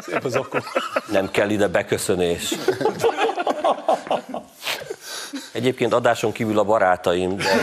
[0.00, 0.62] Szép az akkor.
[1.10, 2.54] Nem kell ide beköszönés.
[5.56, 7.44] Egyébként adáson kívül a barátaim, de...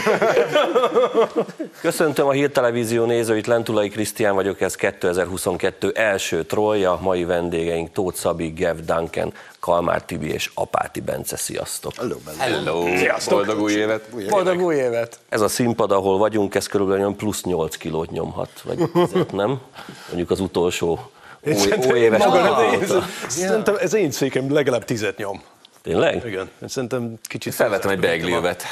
[1.81, 8.47] Köszöntöm a Hírtelevízió nézőit, Lentulai Krisztián vagyok, ez 2022 első trollja, mai vendégeink Tóth Szabi,
[8.47, 11.93] Gev Duncan, Kalmár Tibi és Apáti Bence, sziasztok!
[11.95, 12.97] Hello, Hello!
[12.97, 13.33] Sziasztok.
[13.33, 14.29] Boldog új évet!
[14.29, 15.19] Boldog új évet!
[15.29, 19.59] Ez a színpad, ahol vagyunk, ez körülbelül olyan plusz 8 kilót nyomhat, vagy 10, nem?
[20.07, 20.99] Mondjuk az utolsó
[21.41, 22.93] új, új éves Maga, ez.
[23.27, 25.41] Szerintem ez én székem legalább tizet nyom.
[25.83, 26.25] Tényleg?
[26.25, 27.53] Igen, szerintem kicsit...
[27.53, 28.63] Felvettem egy beigli-övet.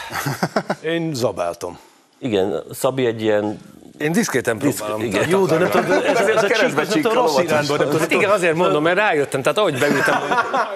[0.84, 1.80] Én zabáltam.
[2.18, 3.60] Igen, Szabi egy ilyen
[4.02, 5.02] Én diszkréten próbálom.
[5.02, 5.30] igen.
[5.30, 7.76] Jó, de nem tudom, ez, ez, a keresztbe csík, ez nem tudom, rossz csíkkal irányba,
[7.78, 8.00] nem tudom.
[8.00, 10.16] Hát igen, azért mondom, mert rájöttem, tehát ahogy beültem,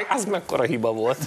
[0.10, 1.18] az mekkora hiba volt.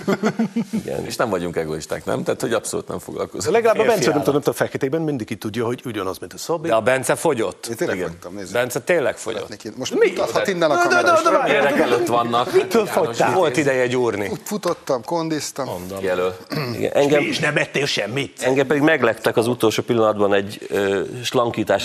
[1.06, 2.22] És nem vagyunk egoisták, nem?
[2.24, 3.54] Tehát, hogy abszolút nem foglalkozunk.
[3.54, 6.68] legalább a Bence, nem tudom, tudom, feketében mindig tudja, hogy ugyanaz, mint a Szabi.
[6.68, 7.66] De a Bence fogyott.
[7.66, 8.52] Én tényleg fogytam, nézzük.
[8.52, 9.76] Bence tényleg fogyott.
[9.76, 12.52] Most mutathat innen a De, de, kamera Ilyenek előtt vannak.
[12.52, 13.32] Mitől fogytál?
[13.32, 14.30] Volt ideje gyúrni.
[14.44, 15.68] Futottam, kondiztam.
[16.00, 16.36] Jelöl.
[16.74, 18.42] Igen, engem, És nem ettél semmit.
[18.42, 21.00] engem pedig meglettek az utolsó pillanatban egy ö,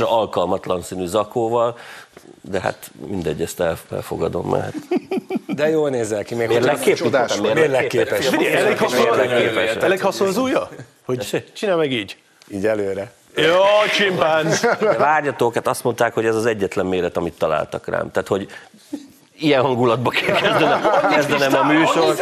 [0.03, 1.77] slankításra alkalmatlan színű zakóval,
[2.41, 4.75] de hát mindegy, ezt el- elfogadom, mert
[5.47, 8.27] De jól nézel ki, még mérlegképes.
[8.27, 8.55] Figyelj,
[9.81, 10.69] elég haszol, az ujja?
[11.05, 12.17] Hogy csinál meg így.
[12.47, 13.11] Így előre.
[13.35, 13.61] Jó,
[13.95, 14.67] csimpánz.
[14.97, 18.11] Várjatok, hát azt mondták, hogy ez az egyetlen méret, amit találtak rám.
[18.11, 18.47] Tehát, hogy
[19.43, 22.15] ilyen hangulatba kell kezdenem, kezdenem a műsor.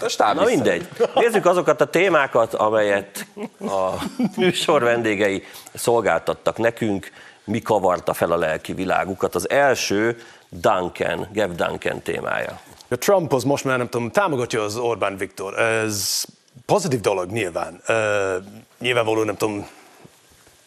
[0.00, 0.88] A stáb Na mindegy.
[1.14, 3.26] Nézzük azokat a témákat, amelyet
[3.60, 3.90] a
[4.36, 7.10] műsor vendégei szolgáltattak nekünk,
[7.44, 9.34] mi kavarta fel a lelki világukat.
[9.34, 10.16] Az első
[10.48, 12.60] Duncan, Gev Duncan témája.
[12.88, 15.58] A Trump az most már nem tudom, támogatja az Orbán Viktor.
[15.58, 16.24] Ez
[16.66, 17.80] pozitív dolog nyilván.
[17.88, 18.44] Uh,
[18.78, 19.66] nyilvánvalóan nem tudom,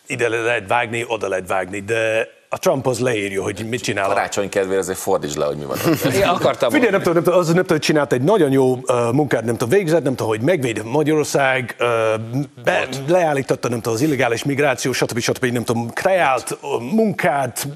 [0.06, 4.08] ide lehet vágni, oda lehet vágni, de a Trump az leírja, hogy mit csinál.
[4.08, 5.78] Karácsony kedvére azért fordítsd le, hogy mi van.
[6.14, 8.74] Én akartam Figyelj, nem tudom, nem tudom, az nem tudom, hogy csinált egy nagyon jó
[8.74, 11.88] uh, munkát, nem tudom, végzett, nem tudom, hogy megvéd Magyarország, uh,
[12.64, 15.20] be, leállította, nem tudom, az illegális migráció, stb.
[15.20, 15.46] stb.
[15.46, 17.68] nem tudom, kreált uh, munkát,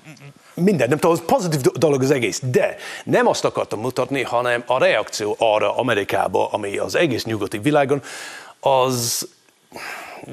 [0.54, 4.64] minden, nem tudom, az pozitív do- dolog az egész, de nem azt akartam mutatni, hanem
[4.68, 8.02] a reakció arra Amerikába, ami az egész nyugati világon,
[8.60, 9.28] az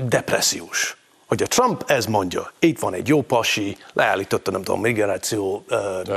[0.09, 1.00] depressziós.
[1.31, 6.17] Hogy a Trump ez mondja, itt van egy jó pasi, leállította, nem tudom, migráció, uh,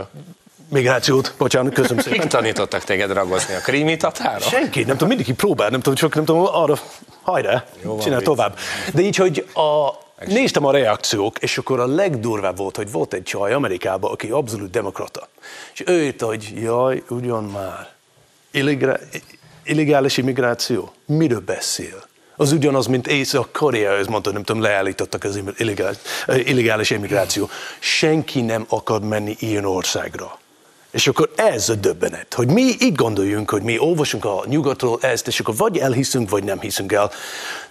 [0.69, 2.19] migrációt, bocsánat, köszönöm szépen.
[2.19, 4.39] Kik tanítottak téged ragozni a krími tatára?
[4.39, 6.75] Senki, nem tudom, mindenki próbál, nem tudom, csak nem tudom, arra,
[7.21, 7.65] hajrá,
[8.01, 8.57] csinál tovább.
[8.93, 9.89] De így, hogy a,
[10.25, 14.69] néztem a reakciók, és akkor a legdurvább volt, hogy volt egy csaj Amerikában, aki abszolút
[14.69, 15.27] demokrata.
[15.73, 17.89] És ő írta, hogy jaj, ugyan már,
[18.51, 18.97] Illigra,
[19.63, 22.11] illegális immigráció, miről beszél?
[22.35, 27.49] Az ugyanaz, mint Észak-Korea, ez mondta, nem tudom, leállítottak az illegális, illegális immigráció.
[27.79, 30.39] Senki nem akar menni ilyen országra.
[30.91, 35.27] És akkor ez a döbbenet, hogy mi így gondoljunk, hogy mi olvasunk a nyugatról ezt,
[35.27, 37.11] és akkor vagy elhiszünk, vagy nem hiszünk el.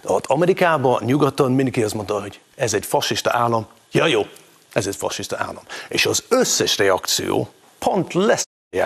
[0.03, 3.67] Ott Amerikában, nyugaton mindenki azt mondta, hogy ez egy fasiszta állam.
[3.91, 4.25] Ja jó,
[4.73, 5.63] ez egy fasiszta állam.
[5.89, 7.49] És az összes reakció
[7.79, 8.43] pont lesz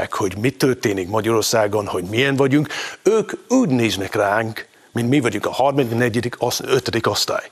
[0.09, 2.67] hogy mi történik Magyarországon, hogy milyen vagyunk,
[3.03, 4.67] ők úgy néznek ránk,
[4.97, 7.49] mint mi vagyunk a harmadik, negyedik, osz- ötödik osztály.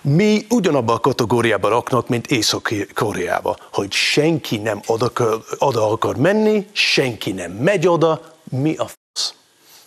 [0.00, 5.10] Mi ugyanabba a kategóriába raknak, mint Észak-Koreába, hogy senki nem oda,
[5.58, 9.34] oda akar menni, senki nem megy oda, mi a fasz.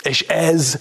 [0.01, 0.79] És ez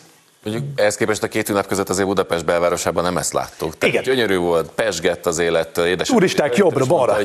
[0.50, 3.78] Mondjuk ehhez képest a két ünnep között azért Budapest belvárosában nem ezt láttuk.
[3.78, 4.14] Tehát Igen.
[4.14, 6.09] Gyönyörű volt, pesgett az élet, édes.
[6.09, 7.16] Turisták jobbra-balra.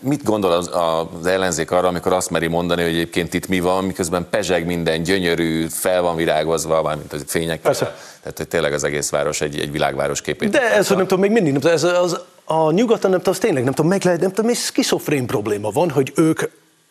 [0.00, 3.84] Mit gondol az, az ellenzék arra, amikor azt meri mondani, hogy egyébként itt mi van,
[3.84, 7.60] miközben pezseg minden, gyönyörű, fel van virágozva, mármint az fények.
[7.60, 7.96] Persze.
[8.22, 10.50] Tehát hogy tényleg az egész város egy, egy világváros képét.
[10.50, 13.40] De ez, nem tudom, még mindig, nem tudom, ez az, a nyugaton, nem tudom, az
[13.40, 16.42] tényleg, nem tudom, meg lehet, nem tudom, és szkiszofrén probléma van, hogy ők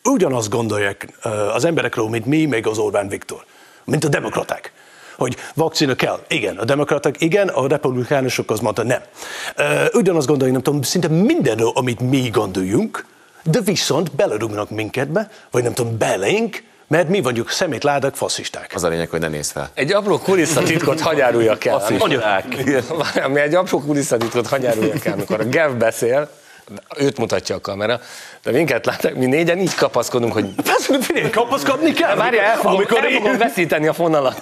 [0.03, 1.08] ugyanazt gondolják
[1.53, 3.45] az emberekről, mint mi, meg az Orbán Viktor,
[3.83, 4.72] mint a demokraták.
[5.19, 6.19] Hogy vakcina kell.
[6.27, 9.01] Igen, a demokraták igen, a republikánusok az mondta nem.
[9.94, 13.06] Ugyanazt gondolják, nem tudom, szinte mindenről, amit mi gondoljunk,
[13.44, 15.07] de viszont belerúgnak minket
[15.51, 18.71] vagy nem tudom, belénk, mert mi vagyunk szemétládak, faszisták.
[18.75, 19.69] Az a lényeg, hogy ne nézz fel.
[19.74, 21.83] Egy apró kulisszatitkot hagy áruljak el.
[21.98, 22.45] Mondják.
[22.88, 26.30] Várjál, mi egy apró kulisszatitkot hagy áruljak el, amikor a Gev beszél,
[26.98, 28.00] őt mutatja a kamera,
[28.44, 32.16] de minket látnak, mi négyen így kapaszkodunk, hogy Persze, figyelj, kapaszkodni kell.
[32.16, 34.42] várjál, el fogom, amikor el fogom veszíteni a fonalat.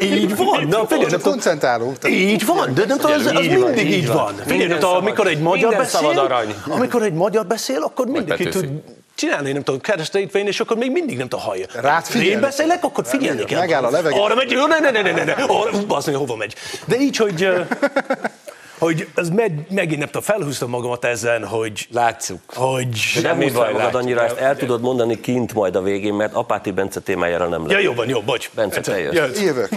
[0.00, 1.96] így van, na figyelj, nem tudom, Koncentrálunk.
[2.08, 4.16] Így van, de nem tudom, az, az mindig így így van.
[4.16, 4.34] van.
[4.46, 8.66] Figyelj, szabad- amikor egy magyar beszél, amikor egy magyar beszél, akkor mindenki Petőfi.
[8.66, 8.80] tud
[9.14, 11.66] csinálni, nem tudom, keresztítvény, és akkor még mindig nem tudom, hallja.
[11.74, 12.32] Rád figyelni.
[12.32, 13.58] Én beszélek, akkor figyelni kell.
[13.58, 14.20] Megáll a levegő.
[14.20, 16.54] Arra megy, ne, ne, ne, ne, ne, ne, arra, basz hova megy.
[16.84, 17.48] De így, hogy,
[18.78, 22.40] hogy ez meg, megint nem tudom, felhúztam magamat ezen, hogy, Látszuk.
[22.46, 22.88] hogy
[23.22, 26.34] De nem fel baj, magad annyira, ezt el tudod mondani kint majd a végén, mert
[26.34, 27.82] Apáti Bence témájára nem Ja, lesz.
[27.82, 28.50] jó van, jó, bocs.
[28.54, 29.14] Bence, te jössz.
[29.14, 29.40] Jössz.
[29.40, 29.68] Jövök,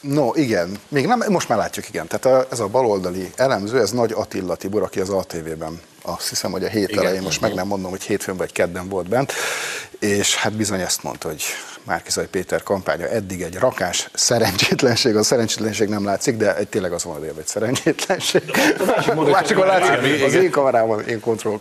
[0.00, 0.76] No, igen.
[0.88, 2.06] Még nem, most már látjuk, igen.
[2.06, 6.64] Tehát ez a baloldali elemző, ez Nagy Attila Tibor, aki az ATV-ben azt hiszem, hogy
[6.64, 7.04] a hét Igen.
[7.04, 9.32] elején, most meg nem mondom, hogy hétfőn vagy kedden volt bent,
[9.98, 11.42] és hát bizony ezt mondta, hogy
[11.82, 17.04] Márkizai Péter kampánya eddig egy rakás szerencsétlenség, a szerencsétlenség nem látszik, de egy, tényleg az
[17.04, 18.42] van a egy szerencsétlenség.
[19.30, 21.60] Másikon látszik, az én kamerában, én kontroll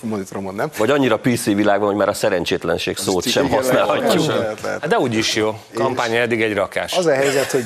[0.00, 0.70] monitoromon nem.
[0.76, 4.32] Vagy annyira PC világban, hogy már a szerencsétlenség szót sem használhatjuk.
[4.88, 5.60] De úgy is jó.
[5.74, 6.92] Kampánya eddig egy rakás.
[6.92, 7.64] Az a helyzet, hogy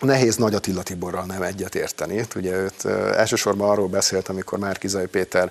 [0.00, 2.26] nehéz Nagy Attila Tiborral nem egyet érteni.
[2.36, 2.84] Ugye őt
[3.16, 5.50] elsősorban arról beszélt, amikor Márkizai Péter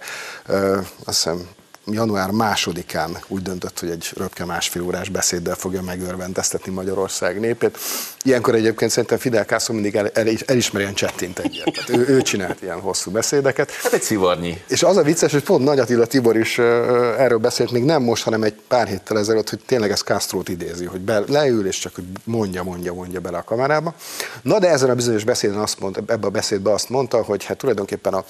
[1.05, 1.47] azt hiszem
[1.85, 7.77] január másodikán úgy döntött, hogy egy röpke másfél órás beszéddel fogja megörvendeztetni Magyarország népét.
[8.21, 11.71] Ilyenkor egyébként szerintem Fidel Castro mindig el, el, elismerjen csettint egyet.
[11.73, 13.71] Tehát ő, ő csinált ilyen hosszú beszédeket.
[13.71, 14.61] Hát egy szivarnyi.
[14.67, 16.57] És az a vicces, hogy pont Nagy Attila Tibor is
[17.17, 20.85] erről beszélt, még nem most, hanem egy pár héttel ezelőtt, hogy tényleg ez Castro-t idézi,
[20.85, 23.93] hogy be, leül és csak hogy mondja, mondja, mondja bele a kamerába.
[24.41, 27.57] Na de ezen a bizonyos beszéden azt mondta, ebbe a beszédbe azt mondta, hogy hát
[27.57, 28.25] tulajdonképpen a,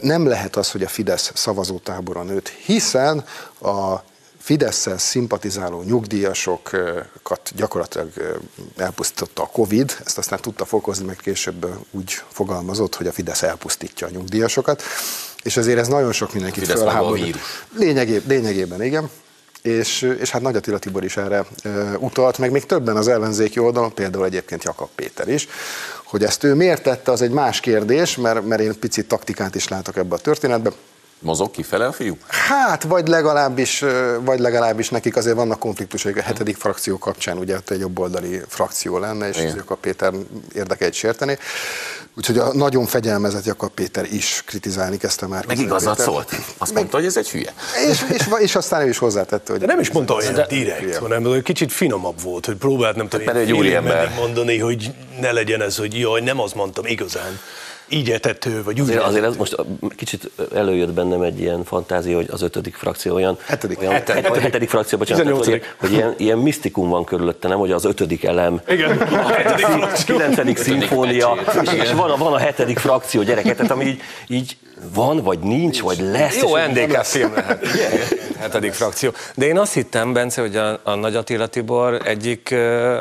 [0.00, 3.24] nem lehet az, hogy a Fidesz szavazótábora nőtt, hiszen
[3.60, 4.02] a
[4.38, 8.08] Fidesz-szel szimpatizáló nyugdíjasokat gyakorlatilag
[8.76, 14.06] elpusztította a Covid, ezt aztán tudta fokozni, meg később úgy fogalmazott, hogy a Fidesz elpusztítja
[14.06, 14.82] a nyugdíjasokat,
[15.42, 16.66] és ezért ez nagyon sok mindenkit
[17.24, 17.40] vírus.
[17.76, 19.10] Lényegében, lényegében igen.
[19.62, 23.58] És, és hát Nagy Attila Tibor is erre ö, utalt, meg még többen az ellenzéki
[23.58, 25.48] oldalon, például egyébként Jakab Péter is,
[26.04, 29.68] hogy ezt ő miért tette, az egy más kérdés, mert, mert én picit taktikát is
[29.68, 30.72] látok ebbe a történetbe.
[31.24, 32.16] Mozog kifele a fiú?
[32.26, 33.84] Hát, vagy legalábbis,
[34.20, 38.98] vagy legalábbis nekik azért vannak konfliktusok a hetedik frakció kapcsán, ugye ott egy jobboldali frakció
[38.98, 39.56] lenne, és Igen.
[39.56, 40.12] Jakab Péter
[40.54, 41.38] érdekeit sérteni.
[42.16, 45.46] Úgyhogy a nagyon fegyelmezett Jakab Péter is kritizálni kezdte már.
[45.46, 46.34] Meg igazat szólt.
[46.58, 47.52] Azt mondta, hogy ez egy hülye.
[47.90, 49.60] És, és, és aztán ő is hozzátette, hogy...
[49.60, 50.98] De nem is mondta olyan De- direkt, hülye.
[50.98, 54.12] hanem hogy kicsit finomabb volt, hogy próbált nem tudom, mert ilyen egy úriember.
[54.16, 57.38] mondani, hogy ne legyen ez, hogy jaj, nem azt mondtam igazán.
[57.88, 59.56] Így értett ő, vagy úgy Azért, azért ez most
[59.96, 63.38] kicsit előjött bennem egy ilyen fantázia, hogy az ötödik frakció olyan...
[63.46, 63.80] Hetedik.
[63.80, 67.58] Olyan, hetedik, hetedik, hetedik frakció, bocsánat, tehát, hogy, hogy ilyen, ilyen misztikum van körülötte, nem,
[67.58, 70.16] hogy az ötödik elem, Igen, a hetedik frakció.
[70.16, 74.56] kilencedik szimfónia, és, és van, a, van a hetedik frakció gyereket, tehát ami így, így
[74.94, 76.42] van, vagy nincs, vagy lesz.
[76.42, 77.66] Jó NDK film lehet.
[78.38, 79.12] Hetedik frakció.
[79.34, 82.52] De én azt hittem, Bence, hogy a, a Nagy Attila Tibor egyik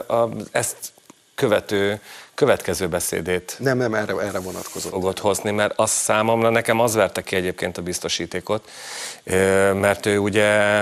[0.07, 0.92] a, ezt
[1.35, 1.99] követő,
[2.33, 4.91] következő beszédét Nem, nem, erre, erre vonatkozott.
[4.91, 8.69] fogod hozni, mert az számomra, nekem az verte ki egyébként a biztosítékot,
[9.73, 10.79] mert ő ugye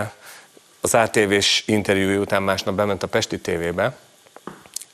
[0.81, 3.95] az ATV-s interjúja után másnap bement a Pesti TV-be,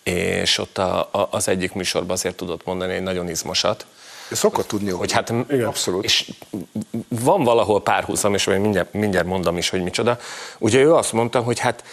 [0.03, 3.85] és ott a, a, az egyik műsorban azért tudott mondani egy nagyon izmosat,
[4.31, 5.33] szokott tudni, hogy hát
[5.65, 6.03] abszolút.
[6.03, 6.31] És
[7.07, 10.19] van valahol párhuzam, és mindjárt, mindjárt mondom is, hogy micsoda.
[10.57, 11.83] Ugye ő azt mondta, hogy hát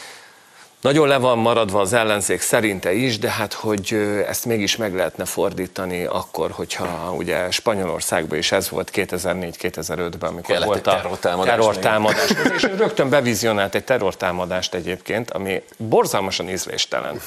[0.85, 3.93] nagyon le van maradva az ellenzék szerinte is, de hát hogy
[4.29, 10.67] ezt mégis meg lehetne fordítani akkor, hogyha ugye Spanyolországban is ez volt 2004-2005-ben, amikor Kellett
[10.67, 12.31] volt a terrortámadás terrortámadás.
[12.55, 17.21] És rögtön bevizionált egy terrortámadást egyébként, ami borzalmasan ízléstelen.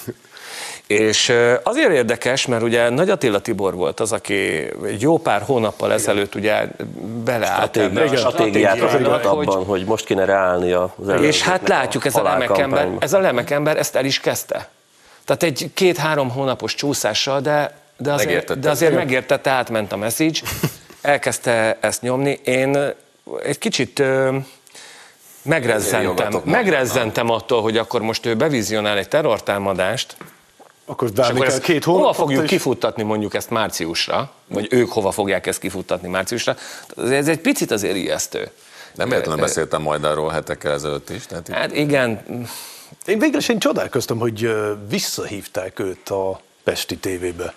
[0.87, 4.35] És azért érdekes, mert ugye Nagy Attila Tibor volt az, aki
[4.85, 6.67] egy jó pár hónappal ezelőtt ugye
[7.23, 10.89] beleállt ebbe a Stratégiát, alakított hogy abban, hogy most kéne reállni az
[11.21, 12.75] és hát látjuk, ez a, halálkampányba.
[12.75, 14.69] lemekember, ez a lemekember ezt el is kezdte.
[15.25, 18.59] Tehát egy két-három hónapos csúszással, de, de, azért, Megértette.
[18.59, 20.39] de azért megértette, átment a message,
[21.01, 22.39] elkezdte ezt nyomni.
[22.43, 22.93] Én
[23.43, 24.03] egy kicsit
[25.41, 30.15] megrezzentem, megrezzentem attól, hogy akkor most ő bevizionál egy terrortámadást,
[30.89, 34.31] Akkor és várni akkor kell ezt két hova hónapot, fogjuk és- kifuttatni mondjuk ezt márciusra,
[34.47, 36.55] vagy ők hova fogják ezt kifuttatni márciusra.
[36.97, 38.49] Ez egy picit azért ijesztő.
[38.95, 41.25] Nem véletlenül beszéltem majd arról hetekkel ezelőtt is.
[41.25, 42.21] Tehát Hát igen,
[43.05, 44.49] Én végül is én csodálkoztam, hogy
[44.89, 47.53] visszahívták őt a Pesti tévébe.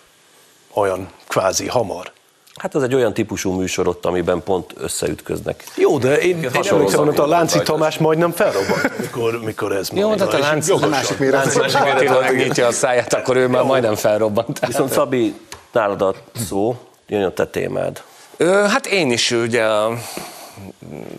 [0.72, 2.12] Olyan kvázi hamar.
[2.60, 5.64] Hát ez egy olyan típusú műsor ott, amiben pont összeütköznek.
[5.76, 7.72] Jó, de én, én emlékszem, hogy a Lánci rajta.
[7.72, 10.88] Tamás majdnem felrobbant, mikor, mikor ez Jó, tehát a és lánc, jogosan.
[10.88, 11.54] másik méret.
[11.54, 14.66] Lánc Attila megnyitja a száját, akkor ő már majdnem felrobbant.
[14.66, 15.34] Viszont Szabi,
[15.72, 16.14] nálad a
[16.48, 16.76] szó,
[17.06, 18.02] jön a te témád.
[18.36, 19.92] Ö, hát én is ugye a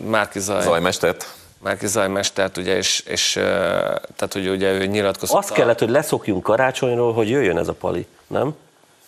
[0.04, 1.34] Márki Zaj, Zajmestert.
[1.58, 3.32] Márki Zaj mestert, ugye, és, és
[4.16, 5.36] tehát, hogy ugye ő nyilatkozott.
[5.36, 8.54] Azt kellett, hogy leszokjunk karácsonyról, hogy jöjjön ez a pali, nem?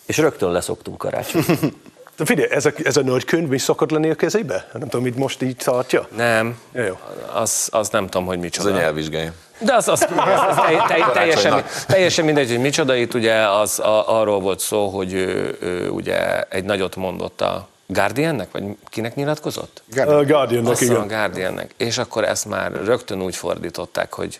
[0.05, 1.45] És rögtön leszoktunk karácsony.
[2.17, 4.67] De figyelj, ez a, ez a nagy könyv mi szokott lenni a kezébe?
[4.73, 6.07] Nem tudom, mit most így tartja?
[6.15, 6.97] Nem, Jó, jó.
[7.33, 8.69] az, az nem tudom, hogy Ez micsoda.
[8.75, 9.33] a nyelvvizsgája.
[9.59, 10.07] De az, az,
[10.49, 12.95] az telj, telj, teljesen, teljesen mindegy, hogy micsoda.
[12.95, 17.67] Itt ugye az, a, arról volt szó, hogy ő, ő ugye egy nagyot mondott a
[17.87, 19.81] Guardiannek, vagy kinek nyilatkozott?
[19.95, 21.17] A Guardiannak, Azt hiszem a igen.
[21.17, 21.73] Guardiannek.
[21.77, 24.39] És akkor ezt már rögtön úgy fordították, hogy,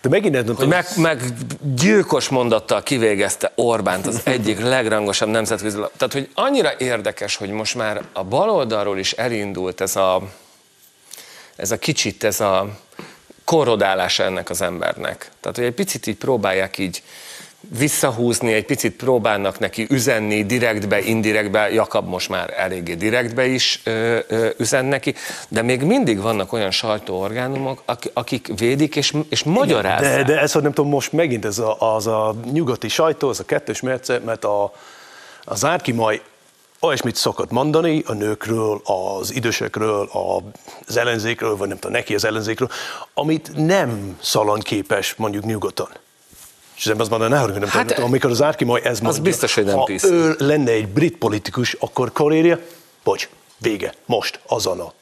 [0.00, 1.22] De megint nem tudom, meg, meg
[1.74, 5.76] gyilkos mondattal kivégezte Orbánt az egyik legrangosabb nemzetközi...
[5.76, 10.22] Tehát, hogy annyira érdekes, hogy most már a baloldalról is elindult ez a,
[11.56, 12.78] ez a kicsit, ez a
[13.44, 15.30] korrodálása ennek az embernek.
[15.40, 17.02] Tehát, hogy egy picit így próbálják így
[17.60, 24.18] visszahúzni, egy picit próbálnak neki üzenni direktbe, indirektbe, Jakab most már eléggé direktbe is ö,
[24.28, 25.14] ö, üzen neki,
[25.48, 30.26] de még mindig vannak olyan sajtóorgánumok, ak- akik védik és, és magyarázzák.
[30.26, 33.40] de, de ez, hogy nem tudom, most megint ez a, az a nyugati sajtó, az
[33.40, 34.72] a kettős mérce, mert a,
[35.44, 36.20] a Zárki majd
[36.80, 40.08] olyasmit szokott mondani a nőkről, az idősekről,
[40.86, 42.68] az ellenzékről, vagy nem tudom, neki az ellenzékről,
[43.14, 45.88] amit nem szalonképes mondjuk nyugaton.
[46.78, 49.22] És az ember azt mondaná, hogy nem Hát, tudom, amikor az Árki majd ez mondja,
[49.22, 50.08] biztos, hogy nem ha piszi.
[50.12, 52.58] ő lenne egy brit politikus, akkor Koréria,
[53.04, 54.92] bocs, vége, most, azonnal.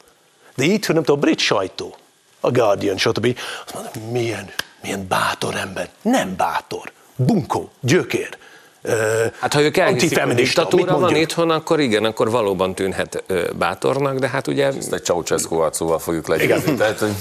[0.55, 1.95] De itt, hogy nem tudom, a brit sajtó,
[2.39, 3.37] a Guardian, stb.
[3.65, 4.49] Azt mondja, milyen,
[4.81, 5.89] milyen bátor ember.
[6.01, 6.91] Nem bátor.
[7.15, 8.37] Bunkó, gyökér.
[9.39, 14.27] Hát ha ők elhiszik, hogy van itthon, akkor igen, akkor valóban tűnhet ö, bátornak, de
[14.27, 16.75] hát ugye Ezt egy Ceausescu arcúval fogjuk legyőzni.
[16.75, 17.11] Tehát, hogy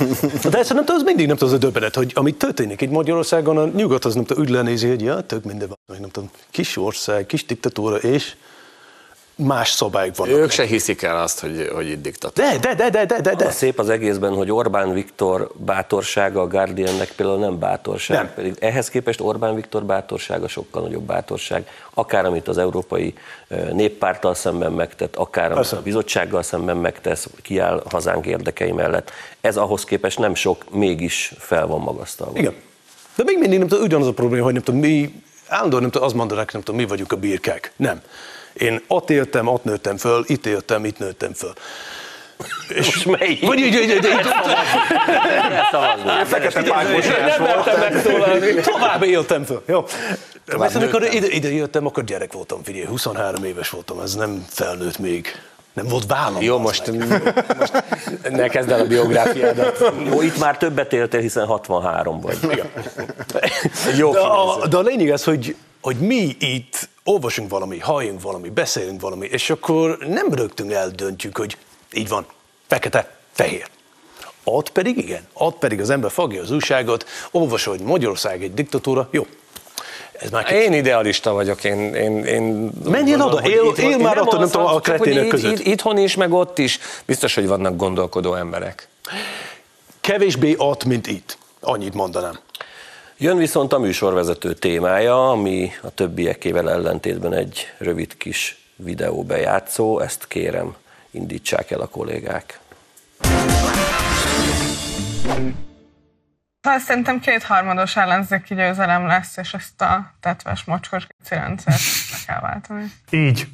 [0.50, 2.90] De ez nem tudom, az mindig nem tudom, az a döbbenet, hogy amit történik itt
[2.90, 6.30] Magyarországon, a nyugat az nem tudom, úgy lenézi, hogy ja, tök minden van, nem tudom,
[6.50, 8.34] kis ország, kis diktatúra, és
[9.34, 10.36] más szabályok vannak.
[10.36, 12.48] ők se hiszik el azt, hogy, hogy itt diktatúra.
[12.48, 16.46] De, de, de, de, de, de, De szép az egészben, hogy Orbán Viktor bátorsága a
[16.46, 18.16] Guardiannek például nem bátorság.
[18.16, 18.34] Nem.
[18.34, 21.68] Pedig ehhez képest Orbán Viktor bátorsága sokkal nagyobb bátorság.
[21.94, 23.14] Akár amit az Európai
[23.48, 25.76] ö, Néppárttal szemben megtett, akár amit Persze.
[25.76, 29.10] a bizottsággal szemben megtesz, kiáll hazánk érdekei mellett.
[29.40, 32.38] Ez ahhoz képest nem sok, mégis fel van magasztalva.
[32.38, 32.54] Igen.
[33.16, 36.06] De még mindig nem tudom, ugyanaz a probléma, hogy nem tudom, mi állandóan nem tudom,
[36.06, 37.72] azt mondanak, nem tudom, mi vagyunk a birkák.
[37.76, 38.02] Nem.
[38.52, 41.52] Én ott éltem, ott nőttem föl, itt éltem, itt nőttem föl.
[42.68, 43.46] És melyik?
[43.46, 44.26] Vagy így, így, így, így.
[46.24, 48.54] Fekete pákos nem mertem megszólalni.
[48.54, 49.62] Tovább éltem föl.
[49.66, 49.84] Jó.
[50.58, 54.98] Mert amikor ide, ide jöttem, akkor gyerek voltam, figyelj, 23 éves voltam, ez nem felnőtt
[54.98, 55.26] még.
[55.72, 56.42] Nem volt vállam.
[56.42, 56.92] Jó, most,
[57.58, 57.84] most
[58.30, 59.92] ne kezd el a biográfiádat.
[60.10, 62.38] Jó, itt már többet éltél, hiszen 63 vagy.
[63.96, 68.48] Jó de, a, de a lényeg az, hogy, hogy mi itt olvasunk valami, halljunk valami,
[68.48, 71.56] beszélünk valami, és akkor nem rögtön eldöntjük, hogy
[71.92, 72.26] így van,
[72.66, 73.66] fekete, fehér.
[74.44, 79.08] Ott pedig igen, ott pedig az ember fogja az újságot, olvas, hogy Magyarország egy diktatúra,
[79.10, 79.26] jó.
[80.12, 80.60] Ez már kicsit.
[80.62, 84.48] Én idealista vagyok, én, én, én Menjél oda, él- itt van- él már ott, nem
[84.48, 85.58] tudom, a kretének között.
[85.58, 86.78] itt- Itthon is, meg ott is.
[87.04, 88.88] Biztos, hogy vannak gondolkodó emberek.
[90.00, 91.38] Kevésbé ott, mint itt.
[91.60, 92.38] Annyit mondanám.
[93.22, 100.74] Jön viszont a műsorvezető témája, ami a többiekével ellentétben egy rövid kis videóbejátszó, ezt kérem,
[101.10, 102.60] indítsák el a kollégák.
[106.62, 112.92] Hát szerintem kétharmados ellenzéki győzelem lesz, és ezt a tetves mocskos rendszert le kell váltani.
[113.10, 113.46] Így.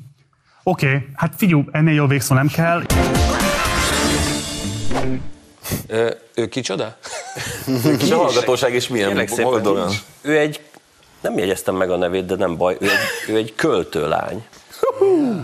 [0.63, 1.09] Oké, okay.
[1.15, 2.83] hát figyelj, ennél jobb végszó nem kell.
[5.87, 6.97] Ö, ő kicsoda?
[8.01, 9.91] és a hallgatóság is milyen boldogan.
[10.21, 10.61] ő egy,
[11.21, 14.47] nem jegyeztem meg a nevét, de nem baj, ő egy, ő egy költőlány,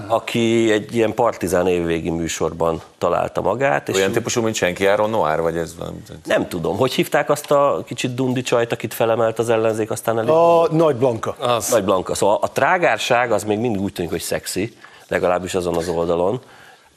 [0.06, 5.40] aki egy ilyen partizán évvégi műsorban találta magát, és Olyan típusú, mint senki Áron Noir,
[5.40, 5.96] vagy ez valami?
[6.24, 10.30] nem tudom, hogy hívták azt a kicsit dundi csajt, akit felemelt az ellenzék, aztán elég...
[10.30, 11.36] A Nagy Blanka.
[11.38, 11.68] Az.
[11.68, 12.14] Nagy Blanka.
[12.14, 14.76] Szóval a trágárság az még mindig úgy tűnik, hogy szexi,
[15.08, 16.40] legalábbis azon az oldalon.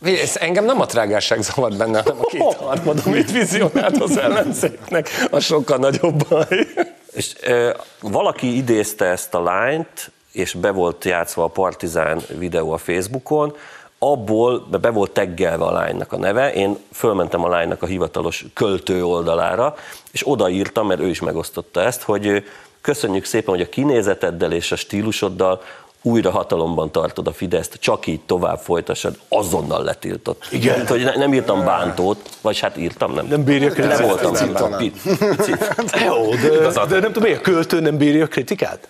[0.01, 5.39] Ez engem nem a trágárság zavart benne, hanem a kétharmad, amit vizionált az ellenzéknek, a
[5.39, 6.67] sokkal nagyobb baj.
[7.13, 12.77] És ö, valaki idézte ezt a lányt, és be volt játszva a Partizán videó a
[12.77, 13.55] Facebookon,
[13.99, 19.05] abból be- volt teggelve a lánynak a neve, én fölmentem a lánynak a hivatalos költő
[19.05, 19.75] oldalára,
[20.11, 22.43] és odaírtam, mert ő is megosztotta ezt, hogy
[22.81, 25.61] köszönjük szépen, hogy a kinézeteddel és a stílusoddal
[26.01, 30.47] újra hatalomban tartod a Fideszt, csak így tovább folytassad, azonnal letiltott.
[30.51, 30.75] Igen.
[30.75, 33.25] Mint, hogy ne- nem írtam bántót, vagy hát írtam, nem.
[33.25, 33.99] Nem bírja Nem kritikát.
[33.99, 36.05] voltam Picit ebben.
[36.07, 38.87] Jó, de, de nem tudom, miért a költő nem bírja a kritikát?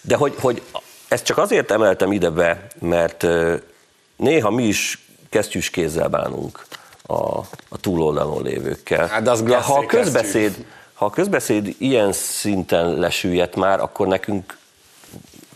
[0.00, 0.62] De hogy, hogy
[1.08, 3.26] ezt csak azért emeltem ide be, mert
[4.16, 6.66] néha mi is kesztyűs kézzel bánunk
[7.06, 7.38] a,
[7.68, 9.06] a túloldalon lévőkkel.
[9.06, 10.64] Hát de az ha a közbeszéd,
[10.94, 14.58] ha a közbeszéd ilyen szinten lesüllyedt már, akkor nekünk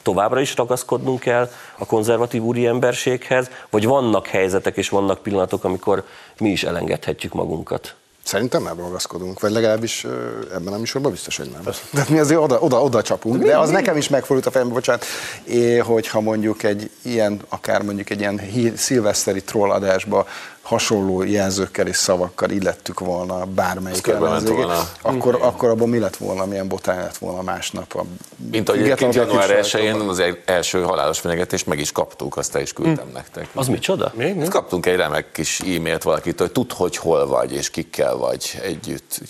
[0.05, 6.05] továbbra is ragaszkodnunk kell a konzervatív úri emberséghez, vagy vannak helyzetek és vannak pillanatok, amikor
[6.39, 7.95] mi is elengedhetjük magunkat?
[8.25, 10.07] Szerintem nem ragaszkodunk, vagy legalábbis
[10.53, 11.75] ebben a műsorban biztos, hogy nem.
[11.93, 15.05] De mi azért oda, oda, oda csapunk, de az nekem is megfordult a fejembe, bocsánat,
[15.45, 18.41] é, hogyha mondjuk egy ilyen, akár mondjuk egy ilyen
[18.77, 20.27] szilveszteri trolladásba
[20.65, 24.71] hasonló jelzőkkel és szavakkal illettük volna bármelyik ellenzéket,
[25.03, 27.95] akkor, akkor abban mi lett volna, milyen botán lett volna másnap.
[27.95, 28.05] A
[28.51, 30.09] Mint ahogy egyébként január objektív 1-én sajtóban.
[30.09, 33.49] az el- első halálos fenyegetést meg is kaptuk, azt el is küldtem nektek.
[33.55, 34.13] Az micsoda?
[34.19, 38.59] Hát kaptunk egy remek kis e-mailt valakitől, hogy tud, hogy hol vagy, és kikkel vagy
[38.63, 39.21] együtt.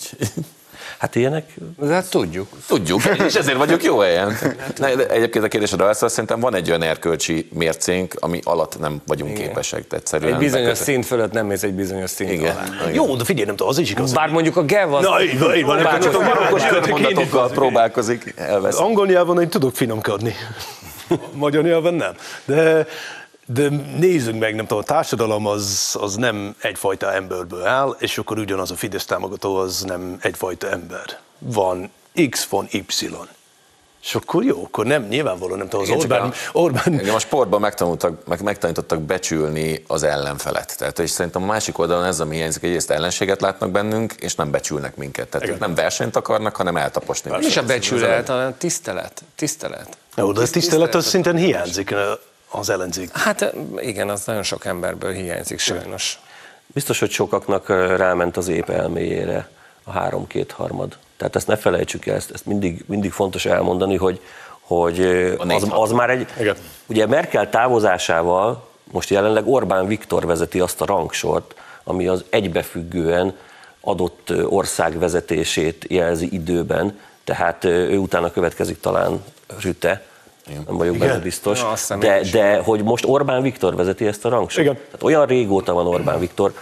[0.97, 1.49] Hát ilyenek
[1.79, 2.47] De hát tudjuk.
[2.67, 4.37] Tudjuk, és ezért vagyok jó helyen.
[4.77, 9.01] Ne, de egyébként a kérdésre válaszol, szerintem van egy olyan erkölcsi mércénk, ami alatt nem
[9.07, 9.47] vagyunk Igen.
[9.47, 9.83] képesek.
[9.89, 12.55] Egyszerűen Egy bizonyos bekötött- szint fölött nem mész egy bizonyos szint Igen.
[12.55, 12.63] alá.
[12.81, 12.93] Igen.
[12.93, 14.13] Jó, de figyelj, nem tudom, az is igaz.
[14.13, 15.03] Bár mondjuk a GEV az...
[15.03, 15.81] Na, így van, így van.
[15.81, 18.79] Marokos nyelven- körmondatokkal én- próbálkozik, elvesz.
[18.79, 20.35] Angol nyelven én tudok finomkodni.
[21.33, 22.13] Magyar nyelven nem.
[22.45, 22.87] De,
[23.45, 28.37] de nézzük meg, nem tudom, a társadalom az, az nem egyfajta emberből áll, és akkor
[28.37, 31.19] ugyanaz a Fidesz támogató az nem egyfajta ember.
[31.39, 31.91] Van
[32.29, 32.85] X, van Y.
[34.03, 37.19] És akkor jó, akkor nem, nyilvánvaló, nem tudom, az Igen, Orbán, a- Orbán Engem a
[37.19, 40.77] sportban megtanultak, meg, megtanítottak becsülni az ellenfelet.
[40.77, 44.35] Tehát, és szerintem a másik oldalon ez, ami hiányzik, hogy egyrészt ellenséget látnak bennünk, és
[44.35, 45.27] nem becsülnek minket.
[45.27, 47.29] Tehát ők nem versenyt akarnak, hanem eltaposni.
[47.31, 49.23] Nem is a becsület, hanem tisztelet.
[49.35, 49.97] Tisztelet.
[50.15, 51.93] Jó, de ez tisztelet az szinten hiányzik
[52.57, 53.17] az ellenzék.
[53.17, 56.19] Hát igen, az nagyon sok emberből hiányzik sajnos.
[56.67, 59.49] Biztos, hogy sokaknak ráment az ép elméjére
[59.83, 60.97] a három-két harmad.
[61.17, 64.19] Tehát ezt ne felejtsük el, ezt, ezt mindig, mindig fontos elmondani, hogy,
[64.59, 64.99] hogy
[65.47, 66.27] az, az már egy...
[66.39, 66.55] Igen.
[66.85, 73.35] Ugye Merkel távozásával most jelenleg Orbán Viktor vezeti azt a rangsort, ami az egybefüggően
[73.81, 79.23] adott ország vezetését jelzi időben, tehát ő utána következik talán
[79.61, 80.05] Rüte,
[80.65, 81.59] nem vagyok benne biztos,
[81.89, 84.57] Ja, de, de hogy most Orbán Viktor vezeti ezt a rangsort.
[84.65, 84.73] Igen.
[84.75, 86.53] Tehát olyan régóta van Orbán Viktor,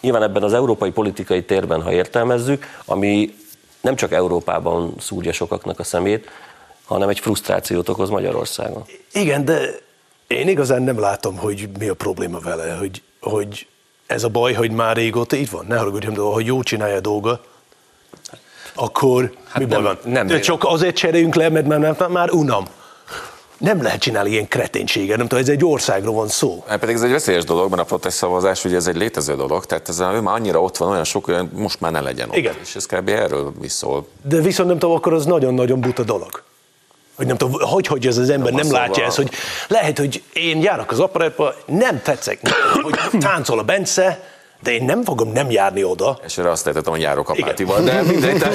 [0.00, 3.34] nyilván ebben az európai politikai térben, ha értelmezzük, ami
[3.80, 6.28] nem csak Európában szúrja sokaknak a szemét,
[6.84, 8.84] hanem egy frusztrációt okoz Magyarországon.
[9.12, 9.60] Igen, de
[10.26, 13.66] én igazán nem látom, hogy mi a probléma vele, hogy, hogy
[14.06, 15.64] ez a baj, hogy már régóta itt van.
[15.68, 17.40] Ne haragudjam, de ha jó csinálja a dolga,
[18.74, 20.12] akkor hát mi baj nem- van?
[20.12, 22.64] nem de véle- csak azért cseréljünk le, mert már, már, már unam.
[23.58, 26.64] Nem lehet csinálni ilyen kreténséget, nem tudom, ez egy országról van szó.
[26.68, 29.66] Hát pedig ez egy veszélyes dolog, mert a protest szavazás ugye ez egy létező dolog,
[29.66, 32.36] tehát ez ő már annyira ott van, olyan sok, olyan most már ne legyen ott.
[32.36, 32.54] Igen.
[32.62, 33.08] És ez kb.
[33.08, 34.06] erről is szól.
[34.22, 36.42] De viszont nem tudom, akkor az nagyon-nagyon buta dolog.
[37.16, 39.30] Hogy nem tudom, hogy, hogy ez az ember Nem, nem, az látja szóval- ezt, hogy
[39.68, 42.40] lehet, hogy én járok az aparátba, nem tetszek,
[42.82, 44.20] hogy táncol a Bence,
[44.62, 46.18] de én nem fogom nem járni oda.
[46.24, 48.54] És erre azt lehetettem, hogy járok apátival, de mindegy, tehát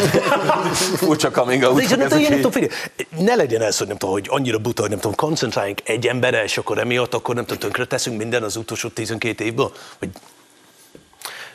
[1.02, 1.82] furcsa coming out.
[1.82, 2.72] De tudom, én nem tudom, figyelj,
[3.18, 6.44] ne legyen ez, hogy nem tudom, hogy annyira buta, hogy nem tudom, koncentráljunk egy emberre,
[6.44, 9.72] és akkor emiatt akkor nem tudom, tönkre teszünk minden az utolsó 12 évből.
[10.00, 10.10] Vagy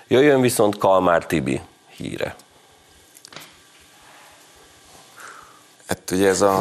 [0.08, 1.60] Jöjjön viszont Kalmár Tibi
[1.96, 2.36] híre.
[5.88, 6.60] Hát ugye ez a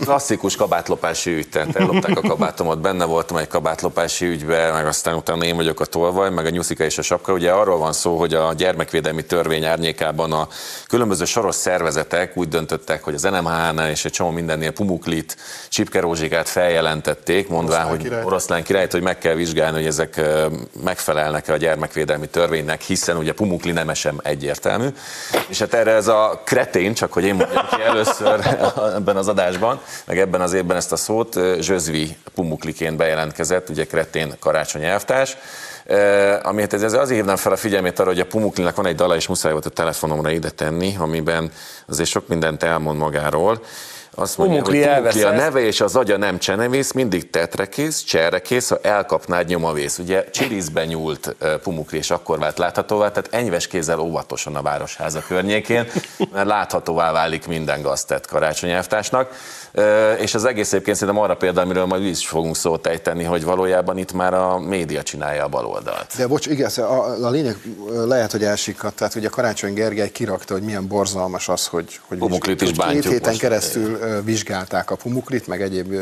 [0.00, 5.44] klasszikus kabátlopási ügy, tehát ellopták a kabátomat, benne voltam egy kabátlopási ügybe, meg aztán utána
[5.44, 7.32] én vagyok a tolvaj, meg a nyuszika és a sapka.
[7.32, 10.48] Ugye arról van szó, hogy a gyermekvédelmi törvény árnyékában a
[10.86, 15.36] különböző soros szervezetek úgy döntöttek, hogy az NMH-nál és egy csomó mindennél Pumuklit,
[15.68, 18.26] Csipke Rózsikát feljelentették, mondván, Oroszlán hogy királyt.
[18.26, 20.20] oroszlán királyt, hogy meg kell vizsgálni, hogy ezek
[20.84, 24.88] megfelelnek-e a gyermekvédelmi törvénynek, hiszen ugye Pumukli nem sem egyértelmű.
[25.48, 28.36] És hát erre ez a kretén, csak hogy én mondjam ki először
[28.96, 34.34] ebben az adásban, meg ebben az évben ezt a szót, Zsözvi Pumukliként bejelentkezett, ugye kretén
[34.38, 35.36] karácsony elvtárs.
[35.84, 39.16] Eh, Amiért ez, azért hívnám fel a figyelmét arra, hogy a Pumuklinak van egy dala,
[39.16, 41.50] és muszáj volt a telefonomra ide tenni, amiben
[41.86, 43.60] azért sok mindent elmond magáról.
[44.18, 48.68] Azt mondja, Pumukli hogy Pumukli a neve és az agya nem csenevész, mindig tetrekész, cserrekész,
[48.68, 49.98] ha elkapnád nyomavész.
[49.98, 55.86] Ugye Csirizbe nyúlt Pumukli, és akkor vált láthatóvá, tehát enyves kézzel óvatosan a Városháza környékén,
[56.32, 58.26] mert láthatóvá válik minden gaztett.
[58.32, 59.67] Eh,
[60.18, 63.98] És az egész egyébként szerintem arra példa, amiről majd is fogunk szót ejteni, hogy valójában
[63.98, 66.16] itt már a média csinálja a baloldalt.
[66.16, 67.56] De bocs, igen, a, a lényeg
[68.06, 68.94] lehet, hogy elsikat.
[68.94, 73.04] Tehát ugye Karácsony Gergely kirakta, hogy milyen borzalmas az, hogy, hogy, Pumuklit is hogy két
[73.04, 73.40] héten most.
[73.40, 75.94] keresztül ö, vizsgálták a Pumuklit, meg egyéb